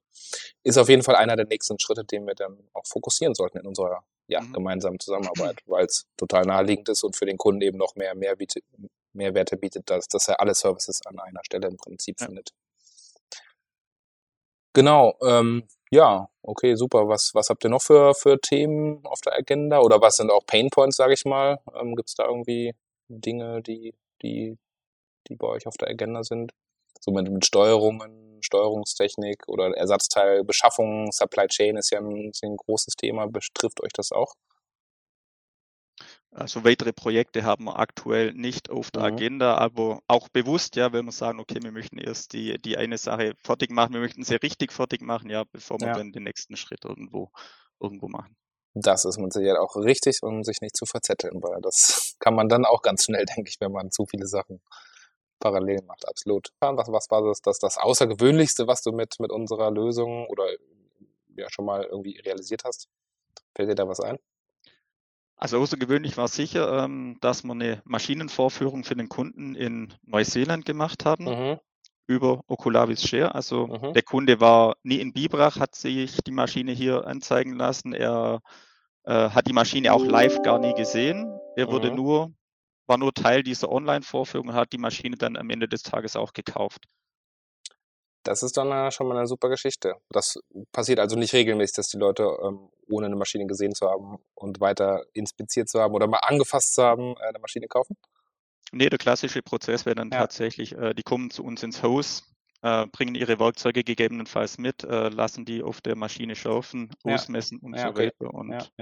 ist 0.62 0.78
auf 0.78 0.88
jeden 0.88 1.02
Fall 1.02 1.16
einer 1.16 1.36
der 1.36 1.46
nächsten 1.46 1.78
Schritte, 1.78 2.04
den 2.04 2.26
wir 2.26 2.34
dann 2.34 2.68
auch 2.74 2.86
fokussieren 2.86 3.34
sollten 3.34 3.58
in 3.58 3.66
unserer 3.66 4.04
ja, 4.28 4.40
mhm. 4.40 4.52
gemeinsamen 4.52 5.00
Zusammenarbeit, 5.00 5.60
weil 5.66 5.86
es 5.86 6.06
total 6.16 6.44
naheliegend 6.44 6.88
ist 6.88 7.02
und 7.02 7.16
für 7.16 7.26
den 7.26 7.38
Kunden 7.38 7.62
eben 7.62 7.78
noch 7.78 7.96
mehr, 7.96 8.14
mehr 8.14 8.36
bietet, 8.36 8.64
Mehrwerte 9.12 9.56
bietet, 9.56 9.90
dass, 9.90 10.06
dass 10.06 10.28
er 10.28 10.40
alle 10.40 10.54
Services 10.54 11.04
an 11.06 11.18
einer 11.18 11.40
Stelle 11.44 11.66
im 11.66 11.76
Prinzip 11.76 12.20
ja. 12.20 12.26
findet. 12.26 12.52
Genau, 14.74 15.16
ähm, 15.26 15.64
ja, 15.90 16.28
okay, 16.42 16.74
super. 16.76 17.08
Was, 17.08 17.34
was 17.34 17.48
habt 17.48 17.64
ihr 17.64 17.70
noch 17.70 17.82
für, 17.82 18.14
für 18.14 18.38
Themen 18.40 19.04
auf 19.04 19.20
der 19.22 19.32
Agenda? 19.32 19.80
Oder 19.80 20.00
was 20.00 20.16
sind 20.16 20.30
auch 20.30 20.44
Painpoints, 20.46 20.96
sage 20.96 21.14
ich 21.14 21.24
mal? 21.24 21.58
Ähm, 21.74 21.96
Gibt 21.96 22.10
es 22.10 22.14
da 22.14 22.26
irgendwie 22.26 22.74
Dinge, 23.08 23.62
die, 23.62 23.94
die, 24.22 24.58
die 25.26 25.36
bei 25.36 25.48
euch 25.48 25.66
auf 25.66 25.76
der 25.78 25.88
Agenda 25.88 26.22
sind? 26.22 26.52
So 27.00 27.10
mit, 27.10 27.30
mit 27.30 27.46
Steuerungen, 27.46 28.27
Steuerungstechnik 28.42 29.48
oder 29.48 29.76
Ersatzteilbeschaffung, 29.76 31.12
Supply 31.12 31.46
Chain 31.48 31.76
ist 31.76 31.90
ja 31.90 31.98
ein, 31.98 32.30
ist 32.30 32.42
ein 32.44 32.56
großes 32.56 32.94
Thema. 32.96 33.26
Betrifft 33.26 33.82
euch 33.82 33.92
das 33.92 34.12
auch? 34.12 34.34
Also 36.30 36.62
weitere 36.64 36.92
Projekte 36.92 37.42
haben 37.42 37.64
wir 37.64 37.78
aktuell 37.78 38.32
nicht 38.32 38.70
auf 38.70 38.90
der 38.90 39.02
mhm. 39.02 39.14
Agenda, 39.14 39.56
aber 39.56 40.00
auch 40.06 40.28
bewusst, 40.28 40.76
ja, 40.76 40.92
wenn 40.92 41.06
wir 41.06 41.12
sagen, 41.12 41.40
okay, 41.40 41.58
wir 41.62 41.72
möchten 41.72 41.98
erst 41.98 42.32
die, 42.34 42.58
die 42.58 42.76
eine 42.76 42.98
Sache 42.98 43.34
fertig 43.42 43.70
machen, 43.70 43.94
wir 43.94 44.00
möchten 44.00 44.22
sie 44.22 44.36
richtig 44.36 44.72
fertig 44.72 45.00
machen, 45.00 45.30
ja, 45.30 45.44
bevor 45.50 45.80
wir 45.80 45.88
ja. 45.88 45.94
dann 45.94 46.12
den 46.12 46.24
nächsten 46.24 46.56
Schritt 46.56 46.84
irgendwo, 46.84 47.30
irgendwo 47.80 48.08
machen. 48.08 48.36
Das 48.74 49.04
ist 49.04 49.18
mit 49.18 49.32
Sicherheit 49.32 49.58
auch 49.58 49.74
richtig, 49.76 50.22
um 50.22 50.44
sich 50.44 50.60
nicht 50.60 50.76
zu 50.76 50.84
verzetteln, 50.84 51.42
weil 51.42 51.60
das 51.62 52.14
kann 52.20 52.34
man 52.34 52.48
dann 52.48 52.66
auch 52.66 52.82
ganz 52.82 53.04
schnell, 53.04 53.24
denke 53.36 53.48
ich, 53.48 53.60
wenn 53.60 53.72
man 53.72 53.90
zu 53.90 54.04
viele 54.06 54.26
Sachen 54.26 54.60
parallel 55.38 55.82
macht, 55.86 56.08
absolut. 56.08 56.52
Was, 56.60 56.90
was 56.90 57.10
war 57.10 57.22
das, 57.22 57.40
das, 57.42 57.58
das 57.58 57.78
Außergewöhnlichste, 57.78 58.66
was 58.66 58.82
du 58.82 58.92
mit, 58.92 59.20
mit 59.20 59.30
unserer 59.30 59.70
Lösung 59.70 60.26
oder 60.26 60.44
ja 61.36 61.48
schon 61.50 61.64
mal 61.64 61.84
irgendwie 61.84 62.18
realisiert 62.18 62.64
hast? 62.64 62.88
Fällt 63.54 63.70
dir 63.70 63.74
da 63.74 63.88
was 63.88 64.00
ein? 64.00 64.18
Also 65.36 65.58
außergewöhnlich 65.58 66.16
war 66.16 66.26
sicher, 66.26 66.84
ähm, 66.84 67.16
dass 67.20 67.44
wir 67.44 67.52
eine 67.52 67.80
Maschinenvorführung 67.84 68.82
für 68.82 68.96
den 68.96 69.08
Kunden 69.08 69.54
in 69.54 69.94
Neuseeland 70.02 70.64
gemacht 70.64 71.04
haben 71.04 71.26
mhm. 71.26 71.60
über 72.08 72.42
Oculavis 72.48 73.02
Share. 73.02 73.36
Also 73.36 73.68
mhm. 73.68 73.92
der 73.92 74.02
Kunde 74.02 74.40
war 74.40 74.76
nie 74.82 75.00
in 75.00 75.12
Bibrach, 75.12 75.60
hat 75.60 75.76
sich 75.76 76.18
die 76.26 76.32
Maschine 76.32 76.72
hier 76.72 77.06
anzeigen 77.06 77.54
lassen. 77.54 77.92
Er 77.92 78.40
äh, 79.04 79.30
hat 79.30 79.46
die 79.46 79.52
Maschine 79.52 79.92
auch 79.92 80.04
live 80.04 80.42
gar 80.42 80.58
nie 80.58 80.74
gesehen. 80.74 81.32
Er 81.54 81.70
wurde 81.70 81.90
mhm. 81.90 81.96
nur 81.96 82.32
war 82.88 82.98
nur 82.98 83.14
Teil 83.14 83.42
dieser 83.42 83.70
Online-Vorführung 83.70 84.48
und 84.48 84.54
hat 84.54 84.72
die 84.72 84.78
Maschine 84.78 85.16
dann 85.16 85.36
am 85.36 85.50
Ende 85.50 85.68
des 85.68 85.82
Tages 85.82 86.16
auch 86.16 86.32
gekauft. 86.32 86.86
Das 88.24 88.42
ist 88.42 88.56
dann 88.56 88.70
äh, 88.72 88.90
schon 88.90 89.08
mal 89.08 89.16
eine 89.16 89.26
super 89.26 89.48
Geschichte. 89.48 89.94
Das 90.10 90.38
passiert 90.72 90.98
also 90.98 91.16
nicht 91.16 91.32
regelmäßig, 91.32 91.76
dass 91.76 91.88
die 91.88 91.98
Leute, 91.98 92.24
ähm, 92.42 92.68
ohne 92.88 93.06
eine 93.06 93.16
Maschine 93.16 93.46
gesehen 93.46 93.74
zu 93.74 93.88
haben 93.88 94.18
und 94.34 94.60
weiter 94.60 95.04
inspiziert 95.12 95.68
zu 95.68 95.80
haben 95.80 95.94
oder 95.94 96.06
mal 96.08 96.18
angefasst 96.18 96.74
zu 96.74 96.82
haben, 96.82 97.14
äh, 97.16 97.28
eine 97.28 97.38
Maschine 97.38 97.68
kaufen? 97.68 97.96
Nee, 98.72 98.90
der 98.90 98.98
klassische 98.98 99.40
Prozess 99.40 99.86
wäre 99.86 99.96
dann 99.96 100.10
ja. 100.10 100.18
tatsächlich, 100.18 100.72
äh, 100.72 100.94
die 100.94 101.02
kommen 101.02 101.30
zu 101.30 101.44
uns 101.44 101.62
ins 101.62 101.82
Haus, 101.82 102.24
bringen 102.60 103.14
ihre 103.14 103.38
Werkzeuge 103.38 103.84
gegebenenfalls 103.84 104.58
mit, 104.58 104.82
lassen 104.82 105.44
die 105.44 105.62
auf 105.62 105.80
der 105.80 105.94
Maschine 105.94 106.34
schaufen, 106.34 106.90
ja. 107.04 107.14
ausmessen 107.14 107.60
und 107.60 107.74
ja, 107.74 107.82
so 107.82 107.88
okay. 107.90 108.10
weiter. 108.18 108.34
Und 108.34 108.72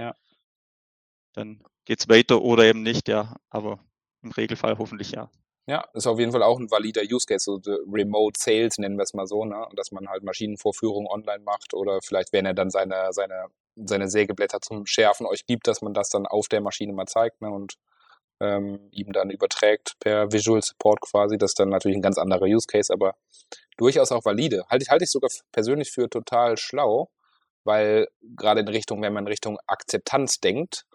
dann 1.33 1.61
geht 1.85 1.99
es 1.99 2.09
weiter 2.09 2.41
oder 2.41 2.63
eben 2.63 2.81
nicht, 2.81 3.07
ja. 3.07 3.35
Aber 3.51 3.79
im 4.27 4.31
Regelfall 4.31 4.77
hoffentlich 4.77 5.11
ja. 5.11 5.29
Ja, 5.69 5.83
ist 5.93 6.07
auf 6.07 6.17
jeden 6.17 6.31
Fall 6.31 6.43
auch 6.43 6.59
ein 6.59 6.71
valider 6.71 7.01
Use 7.01 7.25
Case, 7.25 7.43
so 7.43 7.59
Remote 7.91 8.39
Sales 8.39 8.77
nennen 8.77 8.97
wir 8.97 9.03
es 9.03 9.13
mal 9.13 9.27
so, 9.27 9.43
ne? 9.43 9.67
dass 9.75 9.91
man 9.91 10.07
halt 10.07 10.23
Maschinenvorführungen 10.23 11.09
online 11.11 11.43
macht 11.43 11.73
oder 11.73 11.99
vielleicht, 12.01 12.31
wenn 12.31 12.45
er 12.45 12.53
dann 12.53 12.69
seine, 12.69 13.09
seine, 13.11 13.47
seine 13.75 14.07
Sägeblätter 14.07 14.61
zum 14.61 14.85
Schärfen 14.85 15.25
euch 15.25 15.45
gibt, 15.45 15.67
dass 15.67 15.81
man 15.81 15.93
das 15.93 16.09
dann 16.09 16.25
auf 16.25 16.47
der 16.47 16.61
Maschine 16.61 16.93
mal 16.93 17.05
zeigt 17.05 17.41
ne? 17.41 17.51
und 17.51 17.75
ähm, 18.39 18.87
ihm 18.91 19.11
dann 19.11 19.29
überträgt 19.29 19.95
per 19.99 20.31
Visual 20.31 20.61
Support 20.61 21.01
quasi. 21.01 21.37
Das 21.37 21.51
ist 21.51 21.59
dann 21.59 21.69
natürlich 21.69 21.97
ein 21.97 22.01
ganz 22.01 22.17
anderer 22.17 22.45
Use 22.45 22.67
Case, 22.67 22.93
aber 22.93 23.15
durchaus 23.75 24.13
auch 24.13 24.23
valide. 24.23 24.65
Halte 24.69 24.83
ich, 24.83 24.89
halte 24.89 25.03
ich 25.03 25.11
sogar 25.11 25.29
persönlich 25.51 25.91
für 25.91 26.09
total 26.09 26.55
schlau, 26.55 27.09
weil 27.65 28.07
gerade 28.21 28.61
in 28.61 28.69
Richtung, 28.69 29.01
wenn 29.01 29.11
man 29.11 29.25
in 29.25 29.29
Richtung 29.29 29.59
Akzeptanz 29.67 30.39
denkt, 30.39 30.85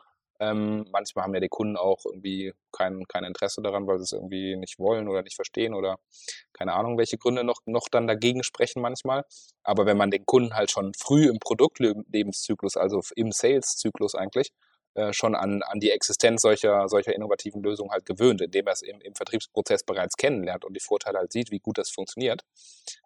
ähm, 0.43 0.87
manchmal 0.91 1.25
haben 1.25 1.35
ja 1.35 1.41
die 1.41 1.49
Kunden 1.49 1.77
auch 1.77 2.05
irgendwie 2.05 2.53
kein, 2.73 3.07
kein 3.07 3.23
Interesse 3.23 3.63
daran, 3.63 3.87
weil 3.87 3.99
sie 3.99 4.05
es 4.05 4.13
irgendwie 4.13 4.57
nicht 4.57 4.81
wollen 4.81 5.09
oder 5.09 5.23
nicht 5.23 5.37
verstehen 5.37 5.73
oder 5.73 6.01
keine 6.53 6.73
Ahnung, 6.73 6.99
welche 6.99 7.17
Gründe 7.17 7.45
noch, 7.45 7.61
noch 7.65 7.89
dann 7.89 8.09
dagegen 8.09 8.43
sprechen 8.43 8.83
manchmal. 8.83 9.25
Aber 9.63 9.87
wenn 9.87 9.97
man 9.97 10.11
den 10.11 10.27
Kunden 10.27 10.55
halt 10.55 10.73
schon 10.73 10.95
früh 10.95 11.29
im 11.29 11.39
Produktlebenszyklus, 11.39 12.77
also 12.77 13.01
im 13.15 13.31
Sales-Zyklus 13.31 14.17
eigentlich, 14.17 14.51
äh, 14.95 15.13
schon 15.13 15.35
an, 15.35 15.63
an 15.63 15.81
die 15.81 15.91
Existenz 15.91 16.43
solcher, 16.43 16.89
solcher 16.89 17.15
innovativen 17.15 17.63
Lösungen 17.63 17.91
halt 17.91 18.05
gewöhnt, 18.05 18.43
indem 18.43 18.67
er 18.67 18.75
es 18.75 18.83
im, 18.83 19.01
im 19.01 19.15
Vertriebsprozess 19.15 19.85
bereits 19.85 20.17
kennenlernt 20.17 20.65
und 20.65 20.75
die 20.75 20.81
Vorteile 20.81 21.19
halt 21.19 21.33
sieht, 21.33 21.51
wie 21.51 21.61
gut 21.61 21.79
das 21.79 21.91
funktioniert, 21.91 22.43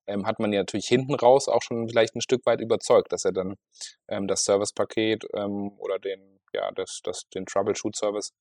ähm, 0.07 0.27
hat 0.27 0.41
man 0.41 0.53
ja 0.53 0.61
natürlich 0.61 0.89
hinten 0.89 1.15
raus 1.15 1.49
auch 1.49 1.63
schon 1.63 1.89
vielleicht 1.89 2.17
ein 2.17 2.21
Stück 2.21 2.45
weit 2.47 2.61
überzeugt, 2.61 3.13
dass 3.13 3.25
er 3.25 3.33
dann 3.33 3.57
ähm, 4.09 4.27
das 4.27 4.45
Servicepaket 4.45 5.27
ähm, 5.35 5.73
oder 5.79 5.99
den, 5.99 6.41
ja, 6.53 6.71
das, 6.73 7.01
das, 7.05 7.29
den 7.35 7.47
Troubleshoot-Service 7.47 8.33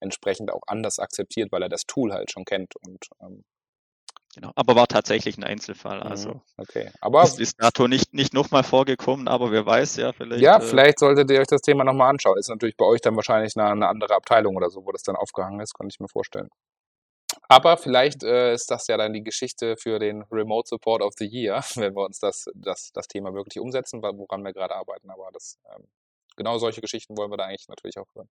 entsprechend 0.00 0.52
auch 0.52 0.62
anders 0.66 0.98
akzeptiert, 0.98 1.52
weil 1.52 1.62
er 1.62 1.68
das 1.68 1.86
Tool 1.86 2.12
halt 2.12 2.30
schon 2.30 2.44
kennt 2.44 2.74
und 2.76 3.06
ähm, 3.22 3.44
Genau, 4.34 4.52
aber 4.54 4.76
war 4.76 4.86
tatsächlich 4.86 5.38
ein 5.38 5.44
Einzelfall. 5.44 5.98
Mhm, 5.98 6.06
also 6.06 6.42
okay, 6.56 6.90
aber 7.00 7.24
ist 7.24 7.38
bis 7.38 7.56
dato 7.56 7.88
nicht, 7.88 8.14
nicht 8.14 8.32
nochmal 8.32 8.62
vorgekommen, 8.62 9.26
aber 9.26 9.50
wer 9.50 9.66
weiß 9.66 9.96
ja 9.96 10.12
vielleicht. 10.12 10.40
Ja, 10.40 10.58
äh, 10.58 10.60
vielleicht 10.60 11.00
solltet 11.00 11.30
ihr 11.30 11.40
euch 11.40 11.48
das 11.48 11.62
Thema 11.62 11.82
nochmal 11.82 12.10
anschauen. 12.10 12.38
Ist 12.38 12.48
natürlich 12.48 12.76
bei 12.76 12.84
euch 12.84 13.00
dann 13.00 13.16
wahrscheinlich 13.16 13.56
eine, 13.56 13.68
eine, 13.70 13.88
andere 13.88 14.14
Abteilung 14.14 14.56
oder 14.56 14.70
so, 14.70 14.86
wo 14.86 14.92
das 14.92 15.02
dann 15.02 15.16
aufgehangen 15.16 15.58
ist, 15.58 15.74
kann 15.74 15.88
ich 15.88 15.98
mir 15.98 16.08
vorstellen. 16.08 16.48
Aber 17.48 17.76
vielleicht 17.76 18.22
äh, 18.22 18.54
ist 18.54 18.70
das 18.70 18.86
ja 18.86 18.96
dann 18.96 19.12
die 19.12 19.24
Geschichte 19.24 19.76
für 19.76 19.98
den 19.98 20.22
Remote 20.30 20.68
Support 20.68 21.02
of 21.02 21.14
the 21.18 21.26
Year, 21.26 21.64
wenn 21.74 21.96
wir 21.96 22.04
uns 22.04 22.20
das, 22.20 22.46
das, 22.54 22.92
das 22.92 23.08
Thema 23.08 23.34
wirklich 23.34 23.60
umsetzen, 23.60 24.00
woran 24.00 24.44
wir 24.44 24.52
gerade 24.52 24.76
arbeiten. 24.76 25.10
Aber 25.10 25.30
das, 25.32 25.58
ähm, 25.74 25.88
genau 26.36 26.58
solche 26.58 26.80
Geschichten 26.80 27.16
wollen 27.16 27.32
wir 27.32 27.36
da 27.36 27.46
eigentlich 27.46 27.68
natürlich 27.68 27.98
auch 27.98 28.14
hören. 28.14 28.28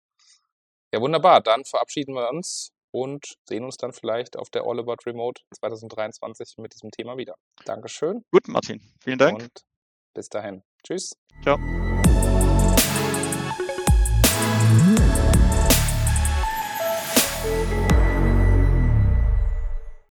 Ja, 0.92 1.00
wunderbar. 1.00 1.40
Dann 1.40 1.64
verabschieden 1.64 2.14
wir 2.14 2.30
uns 2.30 2.73
und 2.94 3.34
sehen 3.48 3.64
uns 3.64 3.76
dann 3.76 3.92
vielleicht 3.92 4.36
auf 4.36 4.50
der 4.50 4.62
All 4.62 4.78
About 4.78 4.98
Remote 5.04 5.42
2023 5.58 6.58
mit 6.58 6.72
diesem 6.74 6.90
Thema 6.92 7.16
wieder. 7.16 7.34
Dankeschön. 7.64 8.22
Gut, 8.30 8.46
Martin. 8.46 8.80
Vielen 9.02 9.18
Dank. 9.18 9.42
Und 9.42 9.50
bis 10.14 10.28
dahin. 10.28 10.62
Tschüss. 10.86 11.10
Ciao. 11.42 11.58